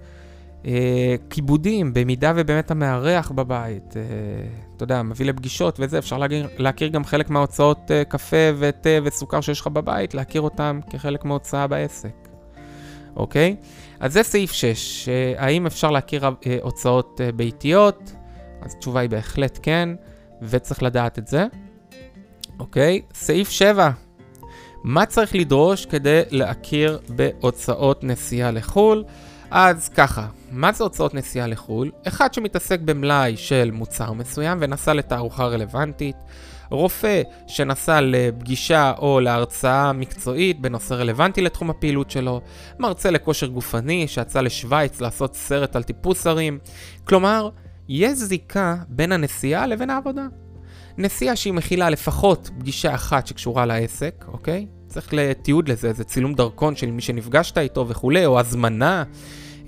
אה, 0.67 1.15
כיבודים, 1.31 1.93
במידה 1.95 2.33
ובאמת 2.37 2.67
אתה 2.67 2.75
מארח 2.75 3.31
בבית, 3.31 3.97
אה, 3.97 4.03
אתה 4.77 4.85
יודע, 4.85 5.03
מביא 5.03 5.27
לפגישות 5.27 5.81
וזה, 5.81 5.99
אפשר 5.99 6.19
להכיר, 6.19 6.49
להכיר 6.59 6.89
גם 6.89 7.05
חלק 7.05 7.31
מההוצאות 7.31 7.91
אה, 7.91 8.05
קפה 8.05 8.37
ותה 8.59 8.91
וסוכר 9.05 9.41
שיש 9.41 9.61
לך 9.61 9.67
בבית, 9.67 10.15
להכיר 10.15 10.41
אותם 10.41 10.81
כחלק 10.91 11.25
מההוצאה 11.25 11.67
בעסק, 11.67 12.29
אוקיי? 13.17 13.57
אז 14.01 14.13
זה 14.13 14.23
סעיף 14.23 14.53
6, 14.53 15.09
האם 15.37 15.67
אפשר 15.67 15.91
להכיר 15.91 16.25
הוצאות 16.63 17.21
ביתיות? 17.37 18.13
אז 18.63 18.75
התשובה 18.75 19.01
היא 19.01 19.11
בהחלט 19.11 19.59
כן, 19.63 19.89
וצריך 20.43 20.83
לדעת 20.83 21.19
את 21.19 21.27
זה. 21.27 21.47
אוקיי, 22.59 23.03
סעיף 23.15 23.49
7, 23.49 23.91
מה 24.85 25.07
צריך 25.07 25.35
לדרוש 25.35 25.87
כדי 25.87 26.23
להכיר 26.31 26.99
בהוצאות 27.09 28.05
נסיעה 28.05 28.51
לחו"ל? 28.51 29.05
אז 29.51 29.89
ככה, 29.89 30.27
מה 30.51 30.73
זה 30.73 30.85
הוצאות 30.85 31.15
נסיעה 31.15 31.47
לחו"ל? 31.47 31.91
אחד 32.09 32.35
שמתעסק 32.35 32.81
במלאי 32.81 33.37
של 33.37 33.71
מוצר 33.73 34.13
מסוים 34.13 34.59
ונסע 34.61 34.95
לתערוכה 34.95 35.45
רלוונטית, 35.47 36.17
רופא 36.71 37.23
שנסע 37.47 38.01
לפגישה 38.01 38.93
או 38.99 39.21
להרצאה 39.21 39.93
מקצועית 39.93 40.61
בנושא 40.61 40.95
רלוונטי 40.95 41.41
לתחום 41.41 41.71
הפעילות 41.71 42.11
שלו, 42.11 42.41
מרצה 42.79 43.11
לכושר 43.11 43.47
גופני 43.47 44.09
שיצא 44.09 44.41
לשוויץ 44.41 45.01
לעשות 45.01 45.37
סרט 45.37 45.77
על 45.77 45.83
טיפוס 45.83 46.27
הרים, 46.27 46.59
כלומר, 47.05 47.49
יש 47.89 48.19
זיקה 48.19 48.77
בין 48.89 49.13
הנסיעה 49.13 49.67
לבין 49.67 49.91
העבודה. 49.91 50.27
נסיעה 51.01 51.37
שהיא 51.37 51.53
מכילה 51.53 51.91
לפחות 51.91 52.51
פגישה 52.59 52.95
אחת 52.95 53.27
שקשורה 53.27 53.67
לעסק, 53.67 54.25
אוקיי? 54.29 54.67
צריך 54.87 55.09
לתיעוד 55.13 55.69
לזה, 55.69 55.93
זה 55.93 56.05
צילום 56.05 56.35
דרכון 56.35 56.77
של 56.77 56.91
מי 56.91 57.03
שנפגשת 57.03 57.59
איתו 57.59 57.89
וכולי, 57.89 58.27
או 58.27 58.41
הזמנה, 58.41 59.05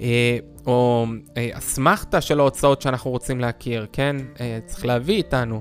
אה, 0.01 0.39
או 0.67 1.07
אה, 1.37 1.49
אסמכתה 1.53 2.21
של 2.21 2.41
ההוצאות 2.41 2.83
שאנחנו 2.83 3.11
רוצים 3.11 3.41
להכיר, 3.41 3.87
כן? 3.93 4.17
אה, 4.41 4.59
צריך 4.67 4.87
להביא 4.87 5.15
איתנו 5.15 5.61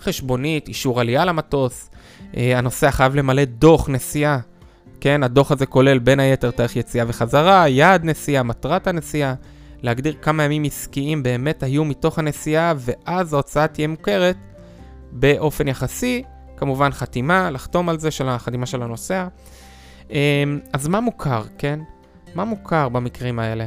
חשבונית, 0.00 0.68
אישור 0.68 1.00
עלייה 1.00 1.24
למטוס, 1.24 1.90
אה, 2.36 2.58
הנוסע 2.58 2.90
חייב 2.90 3.14
למלא 3.14 3.44
דוח 3.44 3.88
נסיעה, 3.88 4.38
כן? 5.00 5.22
הדוח 5.22 5.52
הזה 5.52 5.66
כולל 5.66 5.98
בין 5.98 6.20
היתר 6.20 6.50
תאריך 6.50 6.76
יציאה 6.76 7.04
וחזרה, 7.08 7.68
יעד 7.68 8.04
נסיעה, 8.04 8.42
מטרת 8.42 8.86
הנסיעה. 8.86 9.34
להגדיר 9.82 10.14
כמה 10.22 10.44
ימים 10.44 10.64
עסקיים 10.64 11.22
באמת 11.22 11.62
היו 11.62 11.84
מתוך 11.84 12.18
הנסיעה, 12.18 12.74
ואז 12.76 13.32
ההוצאה 13.32 13.66
תהיה 13.66 13.88
מוכרת 13.88 14.36
באופן 15.12 15.68
יחסי, 15.68 16.22
כמובן 16.56 16.90
חתימה, 16.90 17.50
לחתום 17.50 17.88
על 17.88 17.98
זה 17.98 18.10
של 18.10 18.28
החתימה 18.28 18.66
של 18.66 18.82
הנוסע. 18.82 19.28
אמ, 20.10 20.16
אז 20.72 20.88
מה 20.88 21.00
מוכר, 21.00 21.42
כן? 21.58 21.80
מה 22.34 22.44
מוכר 22.44 22.88
במקרים 22.88 23.38
האלה? 23.38 23.66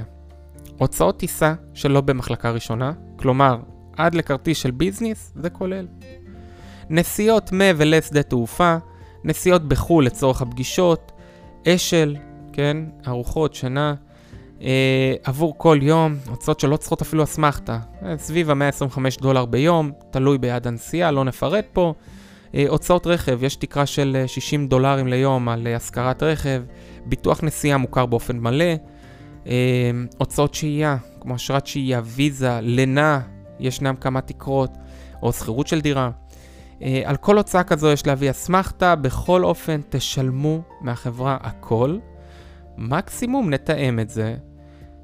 הוצאות 0.77 1.17
טיסה 1.17 1.53
שלא 1.73 2.01
במחלקה 2.01 2.51
ראשונה, 2.51 2.91
כלומר, 3.15 3.58
עד 3.97 4.15
לכרטיס 4.15 4.58
של 4.58 4.71
ביזנס, 4.71 5.34
זה 5.36 5.49
כולל. 5.49 5.88
נסיעות 6.89 7.51
מ- 7.51 7.71
ולשדה 7.77 8.23
תעופה, 8.23 8.77
נסיעות 9.23 9.67
בחו"ל 9.67 10.05
לצורך 10.05 10.41
הפגישות, 10.41 11.12
אשל, 11.67 12.15
כן, 12.53 12.77
ארוחות, 13.08 13.53
שינה, 13.53 13.93
עבור 15.23 15.53
כל 15.57 15.79
יום, 15.81 16.15
הוצאות 16.29 16.59
שלא 16.59 16.77
צריכות 16.77 17.01
אפילו 17.01 17.23
אסמכתה, 17.23 17.79
אה, 18.05 18.17
סביב 18.17 18.49
ה-125 18.49 19.21
דולר 19.21 19.45
ביום, 19.45 19.91
תלוי 20.11 20.37
ביד 20.37 20.67
הנסיעה, 20.67 21.11
לא 21.11 21.23
נפרט 21.23 21.65
פה. 21.73 21.93
אה, 22.55 22.65
הוצאות 22.67 23.07
רכב, 23.07 23.43
יש 23.43 23.55
תקרה 23.55 23.85
של 23.85 24.23
60 24.27 24.61
אה, 24.61 24.67
דולרים 24.67 25.07
ליום 25.07 25.49
על 25.49 25.67
אה, 25.67 25.75
השכרת 25.75 26.23
רכב, 26.23 26.63
ביטוח 27.05 27.43
נסיעה 27.43 27.77
מוכר 27.77 28.05
באופן 28.05 28.39
מלא, 28.39 28.65
אה, 29.47 29.91
הוצאות 30.17 30.53
שהייה, 30.53 30.97
כמו 31.21 31.35
אשרת 31.35 31.67
שהייה, 31.67 32.01
ויזה, 32.03 32.59
לינה, 32.61 33.21
ישנם 33.59 33.95
כמה 34.01 34.21
תקרות, 34.21 34.71
או 35.23 35.33
שכירות 35.33 35.67
של 35.67 35.81
דירה. 35.81 36.09
אה, 36.81 37.01
על 37.05 37.17
כל 37.17 37.37
הוצאה 37.37 37.63
כזו 37.63 37.91
יש 37.91 38.07
להביא 38.07 38.31
אסמכתה, 38.31 38.95
בכל 38.95 39.43
אופן 39.43 39.81
תשלמו 39.89 40.61
מהחברה 40.81 41.37
הכל. 41.41 41.97
מקסימום 42.77 43.49
נתאם 43.49 43.99
את 43.99 44.09
זה. 44.09 44.35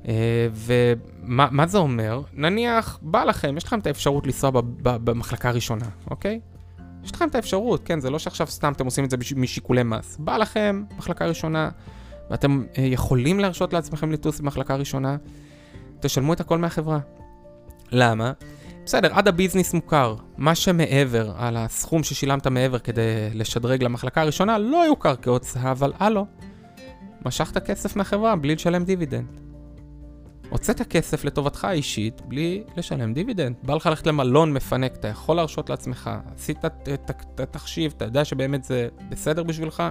Uh, 0.04 0.08
ומה 0.54 1.68
זה 1.68 1.78
אומר? 1.78 2.22
נניח, 2.34 3.00
בא 3.02 3.24
לכם, 3.24 3.58
יש 3.58 3.64
לכם 3.64 3.80
את 3.80 3.88
האפשרות 3.88 4.26
לנסוע 4.26 4.52
במחלקה 4.82 5.50
הראשונה, 5.50 5.86
אוקיי? 6.10 6.40
יש 7.04 7.12
לכם 7.16 7.28
את 7.28 7.36
האפשרות, 7.36 7.82
כן, 7.86 8.00
זה 8.00 8.10
לא 8.10 8.20
שעכשיו 8.20 8.48
סתם 8.48 8.72
אתם 8.72 8.86
עושים 8.86 9.06
את 9.06 9.10
זה 9.10 9.18
משיקולי 9.36 9.84
מס. 9.84 10.18
בא 10.20 10.38
לכם 10.38 10.84
מחלקה 10.98 11.26
ראשונה, 11.26 11.70
ואתם 12.30 12.64
אה, 12.74 12.80
יכולים 12.80 13.40
להרשות 13.40 13.74
לעצמכם 13.74 14.12
לטוס 14.12 14.40
במחלקה 14.40 14.76
ראשונה, 14.76 15.18
תשלמו 16.00 16.34
את 16.34 16.40
הכל 16.40 16.58
מהחברה. 16.58 17.00
למה? 17.92 18.32
בסדר, 18.86 19.14
עד 19.14 19.28
ה 19.28 19.33
business 19.33 19.74
מוכר. 19.74 20.16
מה 20.38 20.56
שמעבר, 20.56 21.34
על 21.38 21.58
הסכום 21.58 22.04
ששילמת 22.04 22.48
מעבר 22.48 22.80
כדי 22.80 23.30
לשדרג 23.34 23.84
למחלקה 23.84 24.22
הראשונה, 24.22 24.58
לא 24.58 24.78
יוכר 24.78 25.16
כהוצאה, 25.22 25.72
אבל 25.72 25.94
הלו, 26.00 26.26
משכת 27.26 27.66
כסף 27.66 27.96
מהחברה 27.96 28.36
בלי 28.36 28.56
לשלם 28.56 28.84
דיבידנד. 28.84 29.42
הוצאת 30.50 30.82
כסף 30.82 31.26
לטובתך 31.26 31.66
האישית 31.66 32.22
בלי 32.22 32.64
לשלם 32.78 33.14
דיבידנד. 33.14 33.56
בא 33.64 33.74
לך 33.76 33.86
ללכת 33.86 34.08
למלון 34.08 34.54
מפנק, 34.54 34.94
אתה 34.94 35.08
יכול 35.08 35.36
להרשות 35.36 35.70
לעצמך, 35.70 36.10
עשית 36.36 36.66
את 36.66 37.40
התחשיב, 37.40 37.94
אתה 37.98 38.06
יודע 38.06 38.26
שבאמת 38.26 38.64
זה 38.64 38.88
בסדר 39.10 39.44
בשבילך, 39.44 39.84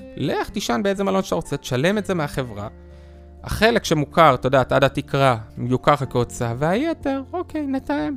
לך 0.00 0.48
תישן 0.48 0.80
באיזה 0.84 1.04
מלון 1.04 1.22
שאתה 1.22 1.34
רוצה, 1.34 1.56
תשלם 1.56 1.98
את 1.98 2.06
זה 2.06 2.14
מהחברה. 2.14 2.68
החלק 3.42 3.84
שמוכר, 3.84 4.34
אתה 4.34 4.46
יודע, 4.46 4.62
עד 4.70 4.84
התקרה, 4.84 5.36
יוכר 5.58 5.92
לך 5.92 6.04
כהוצאה, 6.10 6.54
והיתר, 6.58 7.22
אוקיי, 7.32 7.66
נתאם. 7.66 8.16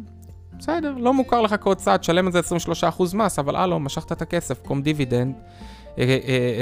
בסדר, 0.59 0.93
לא 0.97 1.13
מוכר 1.13 1.41
לך 1.41 1.55
כהוצאה, 1.61 1.97
תשלם 1.97 2.25
על 2.25 2.31
זה 2.31 2.39
23% 2.39 3.15
מס, 3.15 3.39
אבל 3.39 3.55
הלו, 3.55 3.79
משכת 3.79 4.11
את 4.11 4.21
הכסף, 4.21 4.61
קום 4.61 4.81
דיבידנד, 4.81 5.35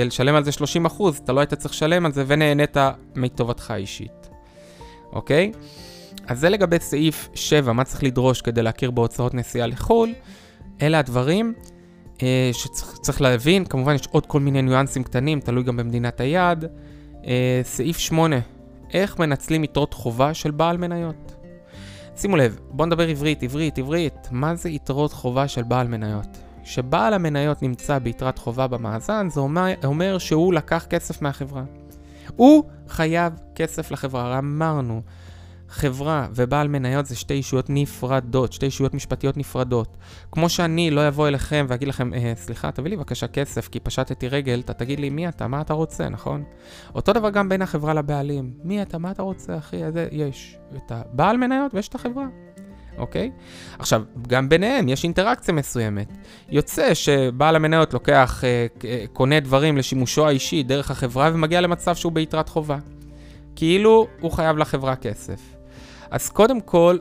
לשלם 0.05 0.35
על 0.35 0.43
זה 0.43 0.51
30%, 0.51 1.03
אתה 1.23 1.33
לא 1.33 1.39
היית 1.39 1.53
צריך 1.53 1.73
לשלם 1.73 2.05
על 2.05 2.11
זה 2.11 2.23
ונהנית 2.27 2.77
מטובתך 3.15 3.71
האישית. 3.71 4.29
אוקיי? 5.13 5.51
אז 6.27 6.39
זה 6.39 6.49
לגבי 6.49 6.79
סעיף 6.79 7.29
7, 7.33 7.73
מה 7.73 7.83
צריך 7.83 8.03
לדרוש 8.03 8.41
כדי 8.41 8.63
להכיר 8.63 8.91
בהוצאות 8.91 9.33
נסיעה 9.33 9.67
לחו"ל. 9.67 10.13
אלה 10.81 10.99
הדברים 10.99 11.53
אה, 12.23 12.49
שצריך 12.53 13.21
להבין, 13.21 13.65
כמובן 13.65 13.95
יש 13.95 14.07
עוד 14.11 14.25
כל 14.25 14.39
מיני 14.39 14.61
ניואנסים 14.61 15.03
קטנים, 15.03 15.39
תלוי 15.39 15.63
גם 15.63 15.77
במדינת 15.77 16.19
היעד. 16.19 16.65
אה, 17.27 17.61
סעיף 17.63 17.97
8, 17.97 18.35
איך 18.93 19.19
מנצלים 19.19 19.63
יתרות 19.63 19.93
חובה 19.93 20.33
של 20.33 20.51
בעל 20.51 20.77
מניות. 20.77 21.35
שימו 22.17 22.37
לב, 22.37 22.59
בואו 22.69 22.85
נדבר 22.85 23.07
עברית, 23.07 23.43
עברית, 23.43 23.77
עברית. 23.77 24.27
מה 24.31 24.55
זה 24.55 24.69
יתרות 24.69 25.13
חובה 25.13 25.47
של 25.47 25.63
בעל 25.63 25.87
מניות? 25.87 26.44
כשבעל 26.65 27.13
המניות 27.13 27.62
נמצא 27.62 27.99
ביתרת 27.99 28.38
חובה 28.38 28.67
במאזן, 28.67 29.30
זה 29.30 29.39
אומר, 29.39 29.73
אומר 29.84 30.17
שהוא 30.17 30.54
לקח 30.54 30.86
כסף 30.89 31.21
מהחברה. 31.21 31.63
הוא 32.36 32.63
חייב 32.88 33.34
כסף 33.56 33.91
לחברה. 33.91 34.25
הרי 34.25 34.38
אמרנו, 34.38 35.01
חברה 35.69 36.28
ובעל 36.36 36.67
מניות 36.67 37.06
זה 37.06 37.15
שתי 37.15 37.34
ישויות 37.34 37.65
נפרדות, 37.69 38.54
שתי 38.54 38.65
ישויות 38.65 38.93
משפטיות 38.93 39.38
נפרדות. 39.38 39.97
כמו 40.32 40.49
שאני 40.49 40.91
לא 40.91 41.08
אבוא 41.08 41.28
אליכם 41.28 41.65
ואגיד 41.69 41.88
לכם, 41.88 42.13
אה, 42.13 42.34
סליחה, 42.36 42.71
תביא 42.71 42.89
לי 42.89 42.97
בבקשה 42.97 43.28
כסף 43.28 43.67
כי 43.67 43.80
פשטתי 43.80 44.28
רגל, 44.28 44.60
אתה 44.60 44.73
תגיד 44.73 44.99
לי 44.99 45.10
מי 45.10 45.28
אתה, 45.30 45.47
מה 45.47 45.62
אתה 45.62 45.73
רוצה, 45.73 46.10
נכון? 46.10 46.43
אותו 46.95 47.13
דבר 47.13 47.30
גם 47.30 47.49
בין 47.49 47.62
החברה 47.62 47.93
לבעלים. 47.93 48.54
מי 48.63 48.82
אתה, 48.82 48.97
מה 48.97 49.12
אתה 49.12 49.21
רוצה, 49.21 49.58
אחי? 49.58 49.84
איזה, 49.84 50.08
יש 50.12 50.58
את 50.75 50.91
הבעל 50.91 51.38
מניות 51.38 51.73
ויש 51.73 51.88
את 51.88 51.95
החברה. 51.95 52.25
אוקיי? 52.97 53.31
עכשיו, 53.79 54.03
גם 54.27 54.49
ביניהם 54.49 54.89
יש 54.89 55.03
אינטראקציה 55.03 55.53
מסוימת. 55.53 56.08
יוצא 56.49 56.93
שבעל 56.93 57.55
המניות 57.55 57.93
לוקח, 57.93 58.43
אה, 58.43 58.67
אה, 58.86 59.05
קונה 59.13 59.39
דברים 59.39 59.77
לשימושו 59.77 60.27
האישי 60.27 60.63
דרך 60.63 60.91
החברה 60.91 61.31
ומגיע 61.34 61.62
למצב 61.62 61.95
שהוא 61.95 62.12
ביתרת 62.12 62.49
חובה. 62.49 62.77
כאילו 63.55 64.08
הוא 64.19 64.31
חייב 64.31 64.58
לחברה 64.58 64.95
כסף. 64.95 65.39
אז 66.12 66.29
קודם 66.29 66.62
כל, 66.62 66.97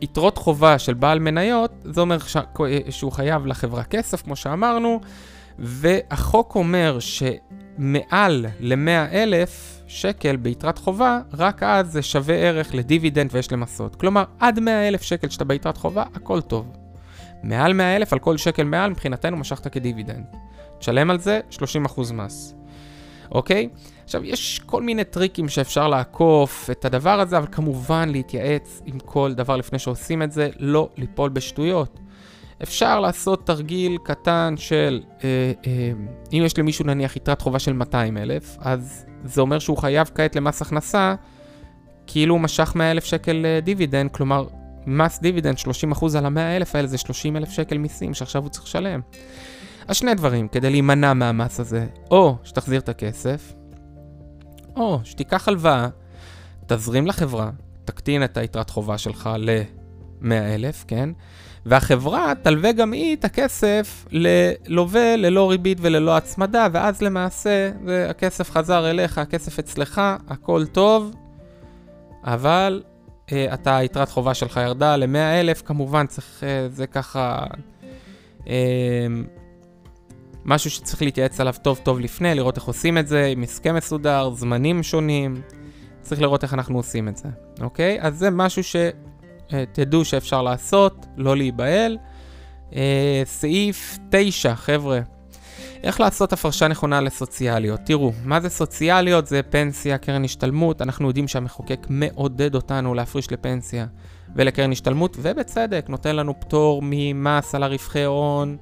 יתרות 0.00 0.38
חובה 0.38 0.78
של 0.78 0.94
בעל 0.94 1.18
מניות, 1.18 1.70
זה 1.84 2.00
אומר 2.00 2.18
ש... 2.18 2.36
אה, 2.36 2.78
שהוא 2.90 3.12
חייב 3.12 3.46
לחברה 3.46 3.84
כסף, 3.84 4.22
כמו 4.22 4.36
שאמרנו, 4.36 5.00
והחוק 5.58 6.54
אומר 6.54 6.98
שמעל 7.00 7.36
ל-100 7.78 9.12
אלף 9.12 9.82
שקל 9.86 10.36
ביתרת 10.36 10.78
חובה, 10.78 11.20
רק 11.34 11.62
אז 11.62 11.92
זה 11.92 12.02
שווה 12.02 12.34
ערך 12.34 12.74
לדיבידנד 12.74 13.30
ויש 13.32 13.52
למסות. 13.52 13.96
כלומר, 13.96 14.24
עד 14.40 14.60
100 14.60 14.88
אלף 14.88 15.02
שקל 15.02 15.28
שאתה 15.28 15.44
ביתרת 15.44 15.76
חובה, 15.76 16.04
הכל 16.14 16.40
טוב. 16.40 16.72
מעל 17.42 17.72
100 17.72 17.96
אלף, 17.96 18.12
על 18.12 18.18
כל 18.18 18.36
שקל 18.36 18.64
מעל, 18.64 18.90
מבחינתנו 18.90 19.36
משכת 19.36 19.72
כדיבידנד. 19.72 20.24
תשלם 20.78 21.10
על 21.10 21.18
זה 21.18 21.40
30% 21.50 22.12
מס. 22.12 22.54
אוקיי? 23.30 23.68
עכשיו, 24.04 24.24
יש 24.24 24.60
כל 24.66 24.82
מיני 24.82 25.04
טריקים 25.04 25.48
שאפשר 25.48 25.88
לעקוף 25.88 26.70
את 26.70 26.84
הדבר 26.84 27.20
הזה, 27.20 27.38
אבל 27.38 27.46
כמובן 27.52 28.08
להתייעץ 28.08 28.82
עם 28.86 28.98
כל 28.98 29.34
דבר 29.34 29.56
לפני 29.56 29.78
שעושים 29.78 30.22
את 30.22 30.32
זה, 30.32 30.48
לא 30.58 30.88
ליפול 30.96 31.30
בשטויות. 31.30 32.00
אפשר 32.62 33.00
לעשות 33.00 33.46
תרגיל 33.46 33.98
קטן 34.04 34.54
של, 34.56 35.02
אה, 35.24 35.52
אה, 35.66 35.92
אם 36.32 36.42
יש 36.46 36.58
למישהו 36.58 36.86
נניח 36.86 37.16
יתרת 37.16 37.40
חובה 37.40 37.58
של 37.58 37.72
200 37.72 38.16
אלף, 38.16 38.56
אז 38.60 39.06
זה 39.24 39.40
אומר 39.40 39.58
שהוא 39.58 39.78
חייב 39.78 40.10
כעת 40.14 40.36
למס 40.36 40.62
הכנסה, 40.62 41.14
כאילו 42.06 42.34
הוא 42.34 42.40
משך 42.40 42.72
100 42.74 42.90
אלף 42.90 43.04
שקל 43.04 43.46
אה, 43.46 43.60
דיבידנד, 43.60 44.10
כלומר, 44.10 44.46
מס 44.86 45.20
דיבידנד 45.20 45.56
30% 45.92 46.18
על 46.18 46.26
ה-100 46.26 46.56
אלף 46.56 46.74
האלה 46.74 46.88
זה 46.88 46.98
30 46.98 47.36
אלף 47.36 47.50
שקל 47.50 47.78
מיסים 47.78 48.14
שעכשיו 48.14 48.42
הוא 48.42 48.50
צריך 48.50 48.64
לשלם. 48.64 49.00
אז 49.88 49.96
שני 49.96 50.14
דברים, 50.14 50.48
כדי 50.48 50.70
להימנע 50.70 51.14
מהמס 51.14 51.60
הזה, 51.60 51.86
או 52.10 52.36
שתחזיר 52.44 52.80
את 52.80 52.88
הכסף, 52.88 53.52
או 54.76 55.00
שתיקח 55.04 55.48
הלוואה, 55.48 55.88
תזרים 56.66 57.06
לחברה, 57.06 57.50
תקטין 57.84 58.24
את 58.24 58.36
היתרת 58.36 58.70
חובה 58.70 58.98
שלך 58.98 59.30
ל-100 59.38 60.32
אלף, 60.54 60.84
כן? 60.88 61.10
והחברה 61.66 62.32
תלווה 62.42 62.72
גם 62.72 62.92
היא 62.92 63.16
את 63.16 63.24
הכסף 63.24 64.06
ללווה 64.10 65.16
ללא 65.16 65.50
ריבית 65.50 65.78
וללא 65.80 66.16
הצמדה, 66.16 66.68
ואז 66.72 67.02
למעשה 67.02 67.70
הכסף 68.10 68.50
חזר 68.50 68.90
אליך, 68.90 69.18
הכסף 69.18 69.58
אצלך, 69.58 70.00
הכל 70.28 70.66
טוב, 70.66 71.14
אבל 72.24 72.82
אה, 73.32 73.54
אתה, 73.54 73.76
היתרת 73.76 74.08
חובה 74.08 74.34
שלך 74.34 74.60
ירדה 74.64 74.96
ל-100 74.96 75.40
אלף, 75.40 75.62
כמובן 75.62 76.06
צריך, 76.06 76.44
אה, 76.44 76.68
זה 76.68 76.86
ככה 76.86 77.44
אה, 78.48 79.06
משהו 80.44 80.70
שצריך 80.70 81.02
להתייעץ 81.02 81.40
עליו 81.40 81.54
טוב 81.62 81.80
טוב 81.82 82.00
לפני, 82.00 82.34
לראות 82.34 82.56
איך 82.56 82.64
עושים 82.64 82.98
את 82.98 83.08
זה, 83.08 83.26
עם 83.26 83.42
הסכם 83.42 83.74
מסודר, 83.74 84.30
זמנים 84.34 84.82
שונים, 84.82 85.40
צריך 86.02 86.20
לראות 86.20 86.42
איך 86.42 86.54
אנחנו 86.54 86.76
עושים 86.76 87.08
את 87.08 87.16
זה, 87.16 87.28
אוקיי? 87.60 87.98
אז 88.00 88.18
זה 88.18 88.30
משהו 88.30 88.64
ש... 88.64 88.76
אה, 89.52 89.64
תדעו 89.72 90.04
שאפשר 90.04 90.42
לעשות, 90.42 91.06
לא 91.16 91.36
להיבהל. 91.36 91.98
אה, 92.76 93.22
סעיף 93.24 93.98
9, 94.10 94.54
חבר'ה, 94.54 95.00
איך 95.82 96.00
לעשות 96.00 96.32
הפרשה 96.32 96.68
נכונה 96.68 97.00
לסוציאליות? 97.00 97.80
תראו, 97.84 98.12
מה 98.24 98.40
זה 98.40 98.48
סוציאליות? 98.48 99.26
זה 99.26 99.42
פנסיה, 99.42 99.98
קרן 99.98 100.24
השתלמות. 100.24 100.82
אנחנו 100.82 101.08
יודעים 101.08 101.28
שהמחוקק 101.28 101.86
מעודד 101.90 102.54
אותנו 102.54 102.94
להפריש 102.94 103.32
לפנסיה 103.32 103.86
ולקרן 104.36 104.72
השתלמות, 104.72 105.16
ובצדק, 105.20 105.86
נותן 105.88 106.16
לנו 106.16 106.40
פטור 106.40 106.80
ממס 106.84 107.54
על 107.54 107.62
הרווחי 107.62 108.04
הון 108.04 108.56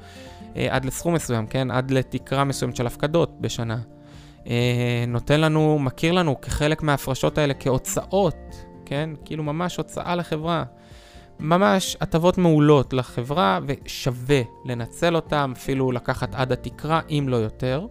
אה, 0.57 0.67
עד 0.71 0.85
לסכום 0.85 1.15
מסוים, 1.15 1.47
כן? 1.47 1.71
עד 1.71 1.91
לתקרה 1.91 2.45
מסוימת 2.45 2.77
של 2.77 2.87
הפקדות 2.87 3.41
בשנה. 3.41 3.79
אה, 4.47 5.05
נותן 5.09 5.41
לנו, 5.41 5.79
מכיר 5.79 6.13
לנו 6.13 6.41
כחלק 6.41 6.83
מההפרשות 6.83 7.39
האלה 7.39 7.55
כהוצאות 7.55 8.65
כן? 8.85 9.11
כאילו 9.25 9.43
ממש 9.43 9.77
הוצאה 9.77 10.17
לחברה. 10.17 10.65
ממש 11.41 11.97
הטבות 12.01 12.39
מעולות 12.39 12.93
לחברה, 12.93 13.59
ושווה 13.67 14.41
לנצל 14.65 15.17
אותם, 15.17 15.53
אפילו 15.57 15.93
לקחת 15.93 16.35
עד 16.35 16.53
התקרה, 16.53 17.01
אם 17.11 17.25
לא 17.29 17.37
יותר. 17.37 17.87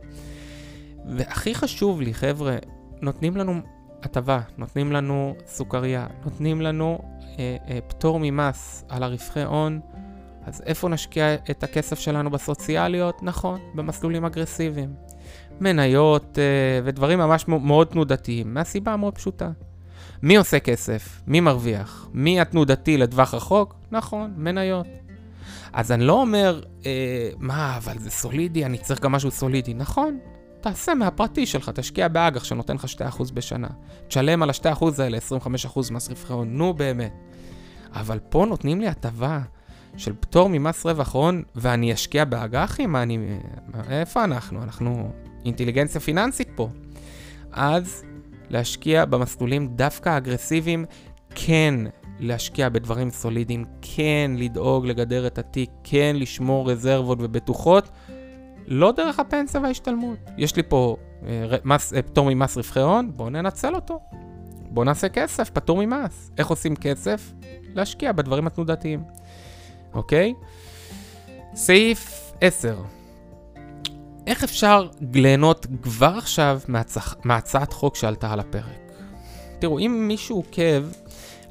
והכי 1.05 1.55
חשוב 1.55 2.01
לי, 2.01 2.13
חבר'ה, 2.13 2.55
נותנים 3.01 3.37
לנו 3.37 3.61
הטבה, 4.03 4.39
נותנים 4.57 4.91
לנו 4.91 5.35
סוכריה, 5.47 6.07
נותנים 6.23 6.61
לנו 6.61 6.99
אה, 7.39 7.57
אה, 7.69 7.79
פטור 7.87 8.19
ממס 8.21 8.85
על 8.89 9.03
הרווחי 9.03 9.43
הון, 9.43 9.79
אז 10.45 10.63
איפה 10.65 10.89
נשקיע 10.89 11.35
את 11.35 11.63
הכסף 11.63 11.99
שלנו 11.99 12.31
בסוציאליות? 12.31 13.23
נכון, 13.23 13.59
במסלולים 13.75 14.25
אגרסיביים. 14.25 14.93
מניות 15.61 16.39
אה, 16.39 16.79
ודברים 16.83 17.19
ממש 17.19 17.47
מאוד 17.47 17.87
תנודתיים, 17.87 18.53
מהסיבה 18.53 18.93
המאוד 18.93 19.15
פשוטה. 19.15 19.51
מי 20.23 20.35
עושה 20.35 20.59
כסף? 20.59 21.21
מי 21.27 21.39
מרוויח? 21.39 22.07
מי 22.13 22.39
התנודתי 22.39 22.97
לטווח 22.97 23.33
רחוק? 23.33 23.75
נכון, 23.91 24.33
מניות. 24.37 24.87
אז 25.73 25.91
אני 25.91 26.05
לא 26.05 26.21
אומר, 26.21 26.61
אה, 26.85 27.29
מה, 27.39 27.77
אבל 27.77 27.99
זה 27.99 28.09
סולידי, 28.09 28.65
אני 28.65 28.77
צריך 28.77 29.01
גם 29.01 29.11
משהו 29.11 29.31
סולידי. 29.31 29.73
נכון, 29.73 30.19
תעשה 30.61 30.93
מהפרטי 30.95 31.45
שלך, 31.45 31.69
תשקיע 31.69 32.07
באג"ח 32.07 32.43
שנותן 32.43 32.75
לך 32.75 32.85
2% 32.85 33.33
בשנה. 33.33 33.67
תשלם 34.07 34.43
על 34.43 34.49
ה-2% 34.49 34.85
האלה 34.97 35.17
25% 35.17 35.91
מס 35.91 36.09
רווחי 36.09 36.33
הון, 36.33 36.57
נו 36.57 36.73
באמת. 36.73 37.13
אבל 37.93 38.19
פה 38.29 38.45
נותנים 38.49 38.81
לי 38.81 38.87
הטבה 38.87 39.39
של 39.97 40.13
פטור 40.19 40.49
ממס 40.49 40.85
רווח 40.85 41.13
הון, 41.13 41.43
ואני 41.55 41.93
אשקיע 41.93 42.25
באג"חים? 42.25 42.95
אני... 42.95 43.17
איפה 43.89 44.23
אנחנו? 44.23 44.63
אנחנו 44.63 45.11
אינטליגנציה 45.45 46.01
פיננסית 46.01 46.49
פה. 46.55 46.69
אז 47.51 48.03
להשקיע 48.53 49.05
במסלולים 49.05 49.67
דווקא 49.67 50.17
אגרסיביים, 50.17 50.85
כן 51.35 51.75
להשקיע 52.19 52.69
בדברים 52.69 53.09
סולידיים, 53.09 53.65
כן 53.81 54.31
לדאוג 54.37 54.85
לגדר 54.85 55.27
את 55.27 55.37
התיק, 55.37 55.69
כן 55.83 56.15
לשמור 56.19 56.71
רזרבות 56.71 57.17
ובטוחות, 57.21 57.89
לא 58.67 58.91
דרך 58.91 59.19
הפנסיה 59.19 59.61
וההשתלמות. 59.61 60.17
יש 60.37 60.55
לי 60.55 60.63
פה 60.63 60.97
אה, 61.25 61.57
מס, 61.63 61.93
אה, 61.93 62.01
פטור 62.01 62.33
ממס 62.33 62.57
רווחי 62.57 62.79
הון, 62.79 63.11
בואו 63.15 63.29
ננצל 63.29 63.75
אותו. 63.75 63.99
בואו 64.69 64.85
נעשה 64.85 65.09
כסף, 65.09 65.49
פטור 65.49 65.85
ממס. 65.85 66.31
איך 66.37 66.47
עושים 66.47 66.75
כסף? 66.75 67.33
להשקיע 67.75 68.11
בדברים 68.11 68.47
התנודתיים, 68.47 69.03
אוקיי? 69.93 70.33
סעיף 71.55 72.31
10. 72.41 72.81
איך 74.27 74.43
אפשר 74.43 74.87
ליהנות 75.13 75.65
כבר 75.81 76.13
עכשיו 76.17 76.59
מהצח... 76.67 77.15
מהצעת 77.23 77.73
חוק 77.73 77.95
שעלתה 77.95 78.33
על 78.33 78.39
הפרק? 78.39 78.91
תראו, 79.59 79.79
אם 79.79 80.05
מישהו 80.07 80.35
עוקב, 80.37 80.83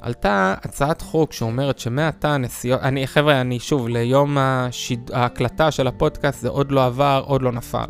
עלתה 0.01 0.55
הצעת 0.63 1.01
חוק 1.01 1.33
שאומרת 1.33 1.79
שמעתה 1.79 2.37
נסיעות, 2.37 2.81
אני, 2.81 3.07
חבר'ה, 3.07 3.41
אני 3.41 3.59
שוב, 3.59 3.87
ליום 3.87 4.37
השיד... 4.37 5.11
ההקלטה 5.13 5.71
של 5.71 5.87
הפודקאסט 5.87 6.41
זה 6.41 6.49
עוד 6.49 6.71
לא 6.71 6.85
עבר, 6.85 7.23
עוד 7.25 7.41
לא 7.41 7.51
נפל. 7.51 7.85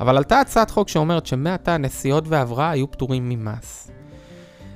אבל 0.00 0.16
עלתה 0.16 0.40
הצעת 0.40 0.70
חוק 0.70 0.88
שאומרת 0.88 1.26
שמעתה 1.26 1.76
נסיעות 1.76 2.24
והבראה 2.28 2.70
היו 2.70 2.90
פטורים 2.90 3.28
ממס. 3.28 3.90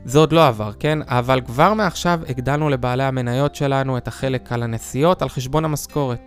זה 0.04 0.18
עוד 0.18 0.32
לא 0.32 0.46
עבר, 0.46 0.72
כן? 0.78 0.98
אבל 1.06 1.40
כבר 1.40 1.74
מעכשיו 1.74 2.20
הגדלנו 2.28 2.68
לבעלי 2.68 3.04
המניות 3.04 3.54
שלנו 3.54 3.96
את 3.96 4.08
החלק 4.08 4.52
על 4.52 4.62
הנסיעות 4.62 5.22
על 5.22 5.28
חשבון 5.28 5.64
המשכורת. 5.64 6.20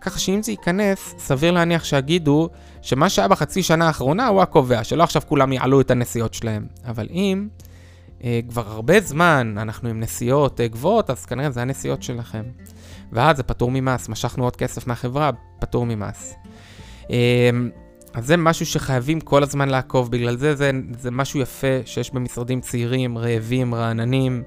ככה 0.00 0.18
שאם 0.18 0.42
זה 0.42 0.52
ייכנס, 0.52 1.14
סביר 1.18 1.50
להניח 1.50 1.84
שיגידו 1.84 2.48
שמה 2.82 3.08
שהיה 3.08 3.28
בחצי 3.28 3.62
שנה 3.62 3.86
האחרונה 3.86 4.28
הוא 4.28 4.42
הקובע, 4.42 4.84
שלא 4.84 5.02
עכשיו 5.02 5.22
כולם 5.28 5.52
יעלו 5.52 5.80
את 5.80 5.90
הנסיעות 5.90 6.34
שלהם. 6.34 6.66
אבל 6.84 7.06
אם 7.10 7.48
אה, 8.24 8.40
כבר 8.48 8.68
הרבה 8.68 9.00
זמן 9.00 9.54
אנחנו 9.58 9.88
עם 9.88 10.00
נסיעות 10.00 10.60
אה, 10.60 10.68
גבוהות, 10.68 11.10
אז 11.10 11.26
כנראה 11.26 11.50
זה 11.50 11.62
הנסיעות 11.62 12.02
שלכם. 12.02 12.42
ואז 13.12 13.36
זה 13.36 13.42
פטור 13.42 13.70
ממס, 13.70 14.08
משכנו 14.08 14.44
עוד 14.44 14.56
כסף 14.56 14.86
מהחברה, 14.86 15.30
פטור 15.58 15.86
ממס. 15.86 16.34
אה, 17.10 17.50
אז 18.14 18.26
זה 18.26 18.36
משהו 18.36 18.66
שחייבים 18.66 19.20
כל 19.20 19.42
הזמן 19.42 19.68
לעקוב, 19.68 20.10
בגלל 20.10 20.36
זה 20.36 20.54
זה, 20.54 20.70
זה 20.98 21.10
משהו 21.10 21.40
יפה 21.40 21.80
שיש 21.84 22.10
במשרדים 22.14 22.60
צעירים, 22.60 23.18
רעבים, 23.18 23.74
רעננים, 23.74 24.42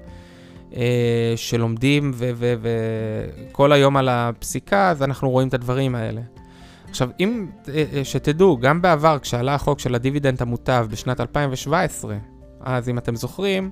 שלומדים 1.36 2.12
וכל 2.16 3.72
היום 3.72 3.96
על 3.96 4.08
הפסיקה, 4.08 4.90
אז 4.90 5.02
אנחנו 5.02 5.30
רואים 5.30 5.48
את 5.48 5.54
הדברים 5.54 5.94
האלה. 5.94 6.20
עכשיו, 6.94 7.08
אם, 7.20 7.46
אה, 7.68 7.84
אה, 7.92 8.04
שתדעו, 8.04 8.58
גם 8.58 8.82
בעבר, 8.82 9.18
כשעלה 9.18 9.54
החוק 9.54 9.80
של 9.80 9.94
הדיבידנד 9.94 10.42
המוטב 10.42 10.86
בשנת 10.90 11.20
2017, 11.20 12.16
אז 12.60 12.88
אם 12.88 12.98
אתם 12.98 13.16
זוכרים, 13.16 13.70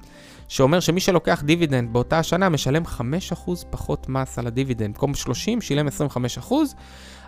שאומר 0.48 0.80
שמי 0.80 1.00
שלוקח 1.00 1.42
דיבידנד 1.42 1.92
באותה 1.92 2.18
השנה 2.18 2.48
משלם 2.48 2.82
5% 2.86 3.64
פחות 3.70 4.08
מס 4.08 4.38
על 4.38 4.46
הדיבידנד. 4.46 4.88
במקום 4.88 5.14
30 5.14 5.60
שילם 5.60 5.88
25%, 5.88 6.52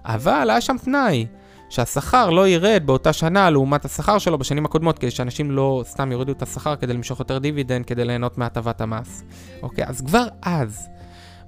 אבל 0.05 0.51
היה 0.51 0.61
שם 0.61 0.77
תנאי. 0.85 1.27
שהשכר 1.75 2.31
לא 2.31 2.49
ירד 2.49 2.83
באותה 2.87 3.13
שנה 3.13 3.51
לעומת 3.51 3.85
השכר 3.85 4.19
שלו 4.19 4.39
בשנים 4.39 4.65
הקודמות, 4.65 4.99
כדי 4.99 5.11
שאנשים 5.11 5.51
לא 5.51 5.83
סתם 5.87 6.13
יורידו 6.13 6.33
את 6.33 6.43
השכר 6.43 6.77
כדי 6.77 6.93
למשוך 6.93 7.19
יותר 7.19 7.39
דיבידנד, 7.39 7.87
כדי 7.87 8.05
ליהנות 8.05 8.39
מהטבת 8.39 8.81
המס. 8.81 9.23
אוקיי, 9.63 9.85
אז 9.87 10.01
כבר 10.01 10.27
אז, 10.43 10.89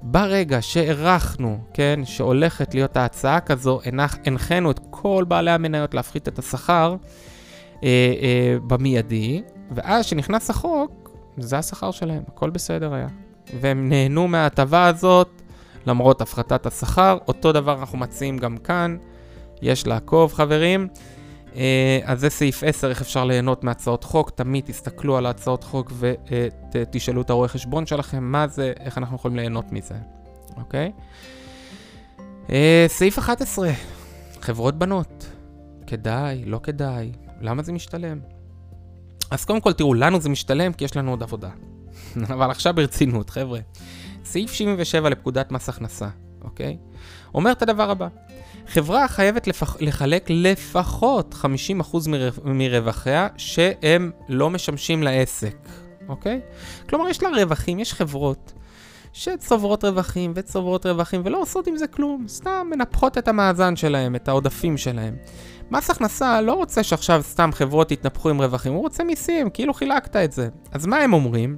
ברגע 0.03 0.62
שהערכנו, 0.62 1.59
כן, 1.75 2.01
שהולכת 2.05 2.75
להיות 2.75 2.97
ההצעה 2.97 3.41
כזו, 3.41 3.81
הנחינו 4.27 4.71
את 4.71 4.81
כל 4.91 5.25
בעלי 5.29 5.51
המניות 5.51 5.95
להפחית 5.95 6.29
את 6.29 6.39
השכר 6.39 6.97
אה, 7.83 7.89
אה, 8.23 8.57
במיידי, 8.67 9.43
ואז 9.71 10.07
כשנכנס 10.07 10.51
החוק, 10.51 11.11
זה 11.39 11.59
השכר 11.59 11.91
שלהם, 11.91 12.23
הכל 12.29 12.51
בסדר 12.51 12.95
היה. 12.95 13.09
והם 13.61 13.89
נהנו 13.89 14.29
מההטבה 14.29 14.87
הזאת 14.87 15.43
למרות 15.87 16.21
הפחתת 16.21 16.67
השכר. 16.67 17.19
אותו 17.29 17.53
דבר 17.53 17.79
אנחנו 17.81 17.99
מציעים 17.99 18.39
גם 18.39 18.57
כאן. 18.57 18.97
יש 19.62 19.87
לעקוב, 19.87 20.33
חברים. 20.33 20.88
אה, 21.57 22.01
אז 22.05 22.21
זה 22.21 22.31
סעיף 22.31 22.64
10, 22.64 22.90
איך 22.90 23.01
אפשר 23.01 23.25
ליהנות 23.25 23.64
מהצעות 23.64 24.05
חוק. 24.05 24.31
תמיד 24.31 24.64
תסתכלו 24.64 25.16
על 25.16 25.27
הצעות 25.27 25.64
חוק 25.64 25.92
ותשאלו 26.73 27.23
את 27.23 27.31
הרואה 27.31 27.49
חשבון 27.49 27.87
שלכם 27.87 28.25
מה 28.25 28.47
זה, 28.49 28.73
איך 28.81 28.99
אנחנו 28.99 29.16
יכולים 29.16 29.37
ליהנות 29.37 29.73
מזה, 29.73 29.95
אוקיי? 30.57 30.92
אה, 32.51 32.85
סעיף 32.88 33.19
11, 33.19 33.71
חברות 34.40 34.79
בנות. 34.79 35.27
כדאי, 35.87 36.45
לא 36.45 36.61
כדאי, 36.62 37.12
למה 37.40 37.62
זה 37.62 37.73
משתלם? 37.73 38.21
אז 39.31 39.45
קודם 39.45 39.61
כל, 39.61 39.73
תראו, 39.73 39.95
לנו 39.95 40.21
זה 40.21 40.29
משתלם 40.29 40.73
כי 40.73 40.85
יש 40.85 40.97
לנו 40.97 41.11
עוד 41.11 41.23
עבודה. 41.23 41.51
אבל 42.35 42.51
עכשיו 42.51 42.75
ברצינות, 42.75 43.31
חבר'ה. 43.31 43.61
סעיף 44.25 44.53
77 44.53 45.09
לפקודת 45.09 45.53
מס 45.53 45.69
הכנסה, 45.69 46.09
אוקיי? 46.45 46.79
אומר 47.35 47.53
את 47.53 47.62
הדבר 47.62 47.90
הבא: 47.90 48.09
חברה 48.66 49.09
חייבת 49.09 49.46
לפח, 49.46 49.76
לחלק 49.81 50.26
לפחות 50.31 51.35
50% 51.83 52.09
מרווחיה 52.44 53.29
שהם 53.37 54.11
לא 54.29 54.50
משמשים 54.50 55.02
לעסק, 55.02 55.57
אוקיי? 56.09 56.40
כלומר, 56.88 57.09
יש 57.09 57.22
לה 57.22 57.29
רווחים, 57.29 57.79
יש 57.79 57.94
חברות 57.94 58.52
שצוברות 59.12 59.85
רווחים 59.85 60.33
וצוברות 60.35 60.87
רווחים 60.87 61.22
ולא 61.24 61.42
עושות 61.42 61.66
עם 61.66 61.76
זה 61.76 61.87
כלום, 61.87 62.24
סתם 62.29 62.66
מנפחות 62.70 63.18
את 63.18 63.29
המאזן 63.29 63.76
שלהם, 63.76 64.14
את 64.16 64.29
העודפים 64.29 64.76
שלהם. 64.76 65.16
מס 65.70 65.90
הכנסה 65.90 66.40
לא 66.40 66.52
רוצה 66.52 66.83
שעכשיו 66.83 67.22
סתם 67.22 67.50
חברות 67.52 67.92
יתנפחו 67.92 68.31
עם 68.31 68.42
רווחים, 68.42 68.72
הוא 68.72 68.81
רוצה 68.81 69.05
מיסים, 69.05 69.50
כאילו 69.50 69.74
חילקת 69.74 70.16
את 70.16 70.33
זה. 70.33 70.48
אז 70.72 70.87
מה 70.87 70.96
הם 70.96 71.12
אומרים? 71.12 71.57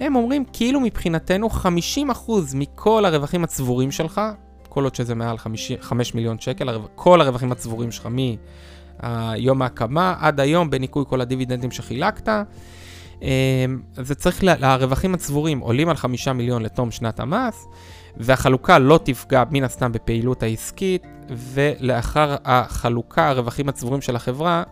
הם 0.00 0.16
אומרים 0.16 0.44
כאילו 0.52 0.80
מבחינתנו 0.80 1.48
50% 1.48 2.30
מכל 2.54 3.04
הרווחים 3.04 3.44
הצבורים 3.44 3.90
שלך 3.90 4.20
כל 4.74 4.84
עוד 4.84 4.94
שזה 4.94 5.14
מעל 5.14 5.36
5 5.80 6.14
מיליון 6.14 6.38
שקל, 6.38 6.78
כל 6.94 7.20
הרווחים 7.20 7.52
הצבורים 7.52 7.92
שלך 7.92 8.08
מיום 9.02 9.62
ההקמה 9.62 10.14
עד 10.20 10.40
היום, 10.40 10.70
בניכוי 10.70 11.04
כל 11.08 11.20
הדיבידנדים 11.20 11.70
שחילקת. 11.70 12.28
אמ, 13.22 13.28
זה 13.96 14.14
צריך, 14.14 14.44
הרווחים 14.60 15.14
הצבורים 15.14 15.58
עולים 15.60 15.88
על 15.88 15.96
5 15.96 16.28
מיליון 16.28 16.62
לתום 16.62 16.90
שנת 16.90 17.20
המס, 17.20 17.66
והחלוקה 18.16 18.78
לא 18.78 19.00
תפגע 19.04 19.42
מן 19.50 19.64
הסתם 19.64 19.92
בפעילות 19.92 20.42
העסקית, 20.42 21.02
ולאחר 21.30 22.36
החלוקה, 22.44 23.28
הרווחים 23.28 23.68
הצבורים 23.68 24.00
של 24.00 24.16
החברה 24.16 24.62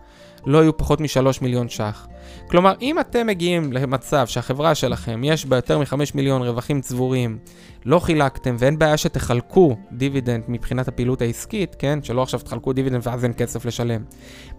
לא 0.47 0.59
יהיו 0.59 0.77
פחות 0.77 1.01
מ-3 1.01 1.39
מיליון 1.43 1.69
ש"ח. 1.69 2.07
כלומר, 2.51 2.75
אם 2.81 3.01
אתם 3.01 3.27
מגיעים 3.27 3.73
למצב 3.73 4.27
שהחברה 4.27 4.75
שלכם 4.75 5.25
יש 5.25 5.47
בה 5.47 5.57
יותר 5.57 5.79
מ-5 5.79 5.95
מיליון 6.15 6.43
רווחים 6.43 6.81
צבורים, 6.81 7.39
לא 7.85 7.99
חילקתם 7.99 8.57
ואין 8.59 8.79
בעיה 8.79 8.97
שתחלקו 8.97 9.77
דיבידנד 9.93 10.45
מבחינת 10.49 10.89
הפעילות 10.89 11.23
העסקית, 11.23 11.77
כן? 11.79 12.03
שלא 12.03 12.23
עכשיו 12.23 12.41
תחלקו 12.41 12.73
דיבידנד 12.73 13.01
ואז 13.07 13.25
אין 13.25 13.33
כסף 13.37 13.65
לשלם. 13.65 14.05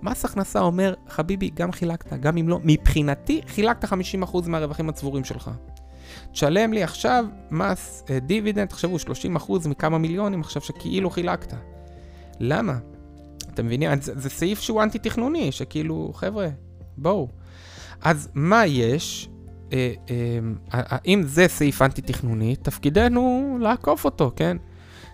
מס 0.02 0.26
הכנסה 0.26 0.60
אומר, 0.60 0.94
חביבי, 1.10 1.50
גם 1.54 1.72
חילקת, 1.72 2.14
גם 2.14 2.38
אם 2.38 2.50
לא, 2.50 2.60
מבחינתי 2.64 3.42
חילקת 3.48 3.86
50% 3.86 3.96
מהרווחים 4.48 4.90
הצבורים 4.90 5.24
שלך. 5.24 5.52
תשלם 6.32 6.74
לי 6.74 6.84
עכשיו 6.84 7.26
מס 7.52 8.04
אה, 8.10 8.20
דיבידנד, 8.20 8.68
תחשבו, 8.68 8.98
30% 9.36 9.68
מכמה 9.68 9.98
מיליונים 9.98 10.42
עכשיו 10.42 10.62
שכאילו 10.62 11.10
חילקת. 11.10 11.54
למה? 12.40 12.78
אתם 13.54 13.66
מבינים? 13.66 14.02
זה, 14.02 14.20
זה 14.20 14.30
סעיף 14.30 14.60
שהוא 14.60 14.84
אנטי-תכנוני, 14.84 15.52
שכאילו, 15.52 16.12
חבר'ה, 16.14 16.48
בואו. 16.98 17.28
אז 18.02 18.30
מה 18.34 18.66
יש? 18.66 19.30
אה, 19.74 19.94
אה, 20.74 20.98
אם 21.06 21.24
זה 21.26 21.48
סעיף 21.48 21.82
אנטי-תכנוני, 21.82 22.56
תפקידנו 22.56 23.58
לעקוף 23.62 24.06
אותו, 24.06 24.32
כן? 24.36 24.58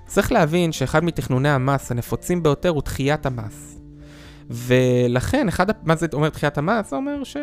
צריך 0.05 0.31
להבין 0.31 0.71
שאחד 0.71 1.03
מתכנוני 1.03 1.49
המס 1.49 1.91
הנפוצים 1.91 2.43
ביותר 2.43 2.69
הוא 2.69 2.81
דחיית 2.81 3.25
המס. 3.25 3.79
ולכן, 4.49 5.47
אחד, 5.47 5.67
מה 5.83 5.95
זה 5.95 6.07
אומר 6.13 6.29
דחיית 6.29 6.57
המס? 6.57 6.89
זה 6.89 6.95
אומר 6.95 7.23
ש... 7.23 7.37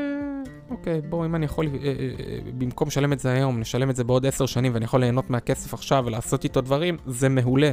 אוקיי, 0.71 1.01
בואו, 1.01 1.25
אם 1.25 1.35
אני 1.35 1.45
יכול, 1.45 1.67
אה, 1.67 1.73
אה, 1.73 1.91
אה, 1.91 2.39
במקום 2.59 2.89
לשלם 2.89 3.13
את 3.13 3.21
זה 3.21 3.33
היום, 3.33 3.61
נשלם 3.61 3.91
את 3.91 3.97
זה 3.97 4.05
בעוד 4.05 4.27
עשר 4.27 4.47
שנים 4.47 4.75
ואני 4.75 4.85
יכול 4.85 5.01
ליהנות 5.01 5.31
מהכסף 5.31 5.75
עכשיו 5.75 6.03
ולעשות 6.07 6.45
איתו 6.45 6.61
דברים, 6.61 6.97
זה 7.07 7.29
מעולה. 7.29 7.73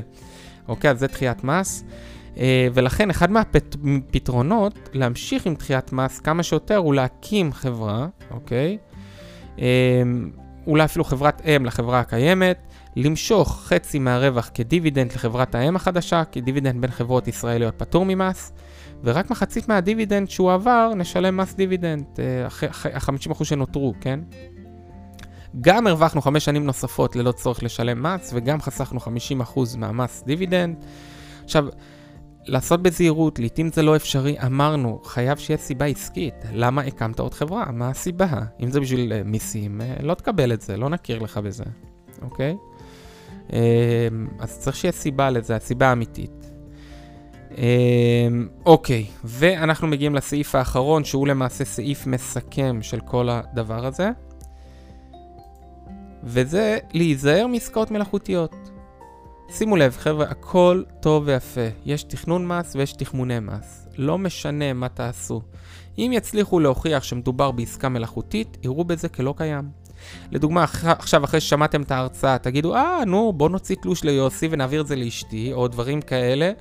אוקיי, 0.68 0.92
אז 0.92 1.00
זה 1.00 1.08
דחיית 1.08 1.44
מס. 1.44 1.84
אה, 2.38 2.68
ולכן 2.74 3.10
אחד 3.10 3.32
מהפתרונות 3.32 4.90
להמשיך 4.94 5.46
עם 5.46 5.56
דחיית 5.56 5.94
מס 5.94 6.20
כמה 6.20 6.44
שיותר 6.44 6.78
הוא 6.78 6.94
להקים 6.94 7.54
חברה, 7.54 8.08
אוקיי? 8.32 8.78
אה, 9.60 10.04
אולי 10.68 10.86
אפילו 10.86 11.04
חברת 11.04 11.42
אם 11.46 11.66
לחברה 11.66 12.00
הקיימת, 12.00 12.58
למשוך 12.96 13.64
חצי 13.66 14.00
מהרווח 14.00 14.50
כדיבידנד 14.54 15.14
לחברת 15.14 15.56
האם 15.56 15.76
החדשה, 15.76 16.24
כי 16.32 16.42
דיבידנד 16.42 16.82
בין 16.82 16.92
חברות 16.92 17.28
ישראליות 17.28 17.74
פטור 17.78 18.06
ממס, 18.06 18.52
ורק 19.04 19.32
מחצית 19.32 19.68
מהדיבידנד 19.70 20.30
שהועבר 20.30 20.92
נשלם 20.96 21.38
מס 21.38 21.54
דיבידנד, 21.54 22.04
ה-50% 22.44 23.44
שנותרו, 23.44 23.94
כן? 24.02 24.20
גם 25.62 25.88
הרווחנו 25.88 26.22
חמש 26.22 26.46
שנים 26.46 26.66
נוספות 26.66 27.16
ללא 27.16 27.32
צורך 27.32 27.64
לשלם 27.64 28.04
מס, 28.04 28.32
וגם 28.34 28.62
חסכנו 28.62 29.00
50% 29.00 29.60
מהמס 29.78 30.24
דיבידנד. 30.26 30.76
עכשיו, 31.44 31.66
לעשות 32.46 32.82
בזהירות, 32.82 33.40
לעתים 33.40 33.70
זה 33.74 33.82
לא 33.82 33.96
אפשרי, 33.96 34.36
אמרנו, 34.46 35.00
חייב 35.04 35.38
שיהיה 35.38 35.58
סיבה 35.58 35.86
עסקית. 35.86 36.34
למה 36.54 36.82
הקמת 36.82 37.20
עוד 37.20 37.34
חברה? 37.34 37.72
מה 37.72 37.90
הסיבה? 37.90 38.42
אם 38.64 38.72
זה 38.72 38.80
בשביל 38.80 39.12
אה, 39.12 39.28
מיסים, 39.28 39.82
אה, 39.82 40.04
לא 40.04 40.14
תקבל 40.14 40.54
את 40.54 40.62
זה, 40.62 40.78
לא 40.78 40.90
נכיר 40.90 41.20
לך 41.20 41.38
בזה, 41.38 41.64
אוקיי? 42.22 42.58
אה, 43.50 43.54
אז 44.40 44.60
צריך 44.60 44.76
שיהיה 44.76 44.92
סיבה 44.92 45.30
לזה, 45.30 45.56
הסיבה 45.56 45.88
האמיתית. 45.88 46.52
Uh, 47.52 47.56
אוקיי, 48.66 49.06
ואנחנו 49.24 49.88
מגיעים 49.88 50.16
לסעיף 50.16 50.56
האחרון, 50.56 51.04
שהוא 51.04 51.28
למעשה 51.28 51.66
סעיף 51.66 52.08
מסכם 52.08 52.80
של 52.82 53.00
כל 53.00 53.30
הדבר 53.30 53.86
הזה. 53.86 54.10
וזה 56.24 56.78
להיזהר 56.94 57.48
מעסקאות 57.48 57.92
מלאכותיות. 57.92 58.72
שימו 59.50 59.76
לב, 59.76 59.98
חבר'ה, 60.00 60.26
הכל 60.26 60.84
טוב 61.02 61.24
ויפה. 61.26 61.68
יש 61.86 62.04
תכנון 62.04 62.48
מס 62.48 62.76
ויש 62.76 62.94
תכמוני 62.94 63.40
מס. 63.40 63.88
לא 63.98 64.18
משנה 64.18 64.74
מה 64.74 64.90
תעשו. 64.90 65.42
אם 65.98 66.12
יצליחו 66.14 66.60
להוכיח 66.60 67.04
שמדובר 67.04 67.52
בעסקה 67.52 67.90
מלאכותית, 67.90 68.58
יראו 68.64 68.84
בזה 68.84 69.10
כלא 69.10 69.34
קיים. 69.38 69.70
לדוגמה, 70.32 70.64
עכשיו 70.84 71.24
אחרי 71.24 71.40
ששמעתם 71.40 71.82
את 71.82 71.92
ההרצאה, 71.92 72.38
תגידו, 72.38 72.76
אה, 72.76 73.06
נו, 73.06 73.34
בוא 73.34 73.50
נוציא 73.50 73.76
תלוש 73.82 74.04
ליוסי 74.04 74.48
ונעביר 74.52 74.82
את 74.82 74.88
זה 74.88 74.96
לאשתי, 74.96 75.54
או 75.54 75.68
דברים 75.68 76.02
כאלה. 76.02 76.52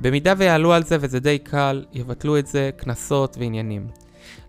במידה 0.00 0.34
ויעלו 0.36 0.72
על 0.72 0.82
זה, 0.82 0.96
וזה 1.00 1.20
די 1.20 1.38
קל, 1.38 1.84
יבטלו 1.92 2.38
את 2.38 2.46
זה, 2.46 2.70
קנסות 2.76 3.36
ועניינים. 3.38 3.86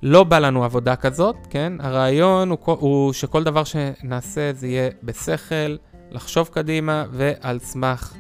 לא 0.04 0.24
בא 0.24 0.40
לנו 0.40 0.64
עבודה 0.64 0.96
כזאת, 0.96 1.36
כן? 1.50 1.74
הרעיון 1.80 2.50
הוא, 2.50 2.58
הוא 2.66 3.14
שכל 3.14 3.44
דבר 3.44 3.64
שנעשה 3.64 4.54
זה 4.54 4.68
יהיה 4.68 4.90
בשכל, 5.04 5.76
לחשוב 6.12 6.50
קדימה 6.54 7.06
ועל 7.12 7.60
סמך 7.60 8.14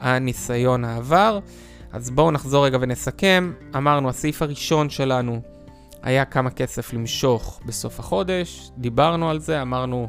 הניסיון 0.00 0.84
העבר. 0.84 1.38
אז 1.92 2.10
בואו 2.10 2.30
נחזור 2.30 2.66
רגע 2.66 2.78
ונסכם. 2.80 3.52
אמרנו, 3.76 4.08
הסעיף 4.08 4.42
הראשון 4.42 4.90
שלנו 4.90 5.40
היה 6.02 6.24
כמה 6.24 6.50
כסף 6.50 6.92
למשוך 6.92 7.60
בסוף 7.66 8.00
החודש, 8.00 8.70
דיברנו 8.78 9.30
על 9.30 9.38
זה, 9.38 9.62
אמרנו 9.62 10.08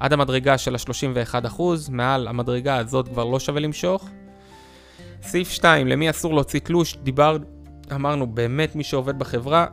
עד 0.00 0.12
המדרגה 0.12 0.58
של 0.58 0.74
ה-31%, 0.74 1.62
מעל 1.90 2.28
המדרגה 2.28 2.76
הזאת 2.76 3.08
כבר 3.08 3.24
לא 3.24 3.40
שווה 3.40 3.60
למשוך. 3.60 4.08
סעיף 5.22 5.50
2, 5.50 5.86
למי 5.86 6.10
אסור 6.10 6.34
להוציא 6.34 6.60
תלוש, 6.60 6.96
דיבר, 7.02 7.36
אמרנו 7.94 8.26
באמת 8.26 8.76
מי 8.76 8.84
שעובד 8.84 9.18
בחברה, 9.18 9.66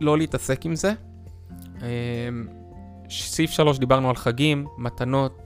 לא 0.00 0.18
להתעסק 0.18 0.66
עם 0.66 0.74
זה. 0.74 0.92
אמ, 1.82 2.46
סעיף 3.10 3.50
3, 3.50 3.78
דיברנו 3.78 4.08
על 4.08 4.16
חגים, 4.16 4.66
מתנות, 4.78 5.41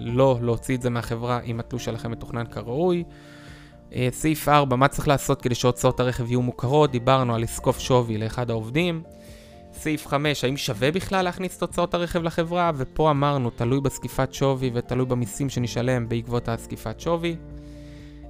לא 0.00 0.38
להוציא 0.42 0.76
את 0.76 0.82
זה 0.82 0.90
מהחברה 0.90 1.40
אם 1.40 1.60
התלוש 1.60 1.84
שלכם 1.84 2.10
מתוכנן 2.10 2.44
כראוי. 2.46 3.04
אה, 3.94 4.08
סעיף 4.12 4.48
4, 4.48 4.76
מה 4.76 4.88
צריך 4.88 5.08
לעשות 5.08 5.42
כדי 5.42 5.54
שהוצאות 5.54 6.00
הרכב 6.00 6.30
יהיו 6.30 6.42
מוכרות? 6.42 6.90
דיברנו 6.90 7.34
על 7.34 7.42
לזקוף 7.42 7.78
שווי 7.78 8.18
לאחד 8.18 8.50
העובדים. 8.50 9.02
סעיף 9.72 10.06
5, 10.06 10.44
האם 10.44 10.56
שווה 10.56 10.90
בכלל 10.90 11.22
להכניס 11.24 11.56
את 11.56 11.62
הוצאות 11.62 11.94
הרכב 11.94 12.22
לחברה? 12.22 12.70
ופה 12.76 13.10
אמרנו, 13.10 13.50
תלוי 13.50 13.80
בזקיפת 13.80 14.34
שווי 14.34 14.70
ותלוי 14.74 15.06
במיסים 15.06 15.48
שנשלם 15.48 16.08
בעקבות 16.08 16.48
הזקיפת 16.48 17.00
שווי. 17.00 17.36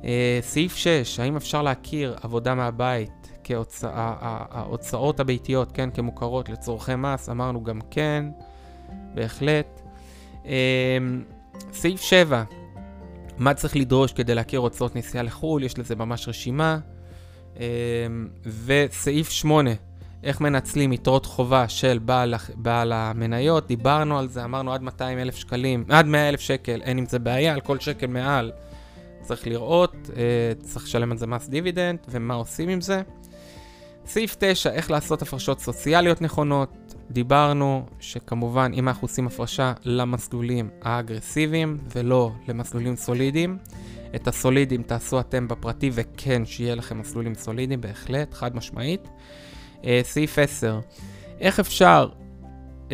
אה, 0.04 0.38
סעיף 0.40 0.76
6, 0.76 1.20
האם 1.20 1.36
אפשר 1.36 1.62
להכיר 1.62 2.16
עבודה 2.22 2.54
מהבית 2.54 3.32
כהוצאות 3.44 5.20
הביתיות, 5.20 5.72
כן, 5.72 5.90
כמוכרות 5.90 6.48
לצורכי 6.48 6.94
מס? 6.96 7.28
אמרנו 7.28 7.62
גם 7.62 7.80
כן, 7.90 8.24
בהחלט. 9.14 9.81
אה, 10.46 10.98
סעיף 11.72 12.00
7, 12.00 12.44
מה 13.38 13.54
צריך 13.54 13.76
לדרוש 13.76 14.12
כדי 14.12 14.34
להכיר 14.34 14.60
הוצאות 14.60 14.96
נסיעה 14.96 15.22
לחו"ל, 15.22 15.64
יש 15.64 15.78
לזה 15.78 15.96
ממש 15.96 16.28
רשימה. 16.28 16.78
אמ, 17.56 18.28
וסעיף 18.64 19.30
8, 19.30 19.70
איך 20.24 20.40
מנצלים 20.40 20.92
יתרות 20.92 21.26
חובה 21.26 21.68
של 21.68 21.98
בעל, 21.98 22.34
בעל 22.54 22.92
המניות, 22.92 23.66
דיברנו 23.66 24.18
על 24.18 24.28
זה, 24.28 24.44
אמרנו 24.44 24.72
עד 24.72 24.82
200 24.82 25.18
אלף 25.18 25.36
שקלים, 25.36 25.84
עד 25.88 26.06
100 26.06 26.28
אלף 26.28 26.40
שקל, 26.40 26.80
אין 26.82 26.98
עם 26.98 27.06
זה 27.06 27.18
בעיה, 27.18 27.54
על 27.54 27.60
כל 27.60 27.78
שקל 27.78 28.06
מעל 28.06 28.52
צריך 29.22 29.46
לראות, 29.46 29.96
אה, 30.16 30.52
צריך 30.60 30.84
לשלם 30.84 31.12
על 31.12 31.18
זה 31.18 31.26
מס 31.26 31.48
דיבידנד, 31.48 31.98
ומה 32.08 32.34
עושים 32.34 32.68
עם 32.68 32.80
זה. 32.80 33.02
סעיף 34.06 34.36
9, 34.38 34.70
איך 34.70 34.90
לעשות 34.90 35.22
הפרשות 35.22 35.60
סוציאליות 35.60 36.22
נכונות. 36.22 36.76
דיברנו 37.10 37.86
שכמובן 38.00 38.72
אם 38.74 38.88
אנחנו 38.88 39.04
עושים 39.04 39.26
הפרשה 39.26 39.72
למסלולים 39.84 40.70
האגרסיביים 40.82 41.78
ולא 41.94 42.32
למסלולים 42.48 42.96
סולידיים, 42.96 43.58
את 44.14 44.28
הסולידיים 44.28 44.82
תעשו 44.82 45.20
אתם 45.20 45.48
בפרטי 45.48 45.90
וכן 45.94 46.46
שיהיה 46.46 46.74
לכם 46.74 46.98
מסלולים 46.98 47.34
סולידיים 47.34 47.80
בהחלט, 47.80 48.34
חד 48.34 48.56
משמעית. 48.56 49.08
Uh, 49.82 49.84
סעיף 50.02 50.38
10, 50.38 50.80
איך 51.40 51.60
אפשר 51.60 52.08
uh, 52.88 52.92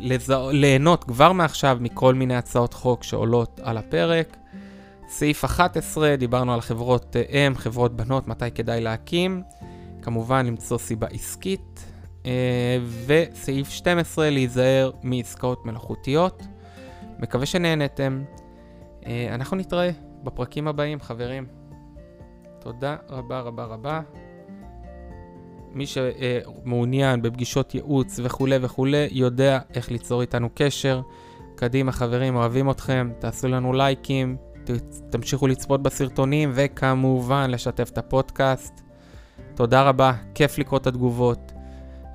לזה... 0.00 0.34
ליהנות 0.50 1.04
כבר 1.04 1.32
מעכשיו 1.32 1.78
מכל 1.80 2.14
מיני 2.14 2.36
הצעות 2.36 2.74
חוק 2.74 3.02
שעולות 3.02 3.60
על 3.62 3.76
הפרק. 3.76 4.36
סעיף 5.08 5.44
11, 5.44 6.16
דיברנו 6.16 6.54
על 6.54 6.60
חברות 6.60 7.16
אם, 7.16 7.54
חברות 7.54 7.96
בנות, 7.96 8.28
מתי 8.28 8.50
כדאי 8.50 8.80
להקים. 8.80 9.42
כמובן 10.02 10.46
למצוא 10.46 10.78
סיבה 10.78 11.06
עסקית, 11.06 11.60
אה, 11.80 11.95
וסעיף 13.06 13.70
12, 13.70 14.30
להיזהר 14.30 14.90
מעסקאות 15.02 15.66
מלאכותיות. 15.66 16.42
מקווה 17.18 17.46
שנהנתם. 17.46 18.24
אה, 19.06 19.34
אנחנו 19.34 19.56
נתראה 19.56 19.90
בפרקים 20.22 20.68
הבאים, 20.68 21.00
חברים. 21.00 21.46
תודה 22.60 22.96
רבה 23.08 23.40
רבה 23.40 23.64
רבה. 23.64 24.00
מי 25.72 25.84
שמעוניין 25.86 27.22
בפגישות 27.22 27.74
ייעוץ 27.74 28.20
וכולי 28.22 28.56
וכולי, 28.60 29.08
יודע 29.10 29.58
איך 29.74 29.90
ליצור 29.90 30.20
איתנו 30.20 30.48
קשר. 30.54 31.00
קדימה 31.54 31.92
חברים, 31.92 32.36
אוהבים 32.36 32.70
אתכם, 32.70 33.10
תעשו 33.18 33.48
לנו 33.48 33.72
לייקים, 33.72 34.36
תמשיכו 35.10 35.46
לצפות 35.46 35.82
בסרטונים, 35.82 36.50
וכמובן 36.54 37.50
לשתף 37.50 37.90
את 37.92 37.98
הפודקאסט. 37.98 38.82
תודה 39.54 39.82
רבה, 39.82 40.12
כיף 40.34 40.58
לקרוא 40.58 40.78
את 40.78 40.86
התגובות, 40.86 41.52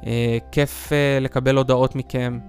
אה, 0.07 0.37
כיף 0.51 0.93
אה, 0.93 1.19
לקבל 1.21 1.57
הודעות 1.57 1.95
מכם, 1.95 2.39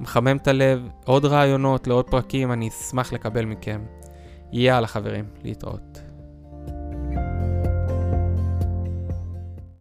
מחמם 0.00 0.36
את 0.36 0.48
הלב, 0.48 0.88
עוד 1.04 1.24
רעיונות 1.24 1.86
לעוד 1.86 2.10
פרקים, 2.10 2.52
אני 2.52 2.68
אשמח 2.68 3.12
לקבל 3.12 3.44
מכם. 3.44 3.80
יאללה 4.52 4.86
חברים, 4.86 5.24
להתראות. 5.44 6.01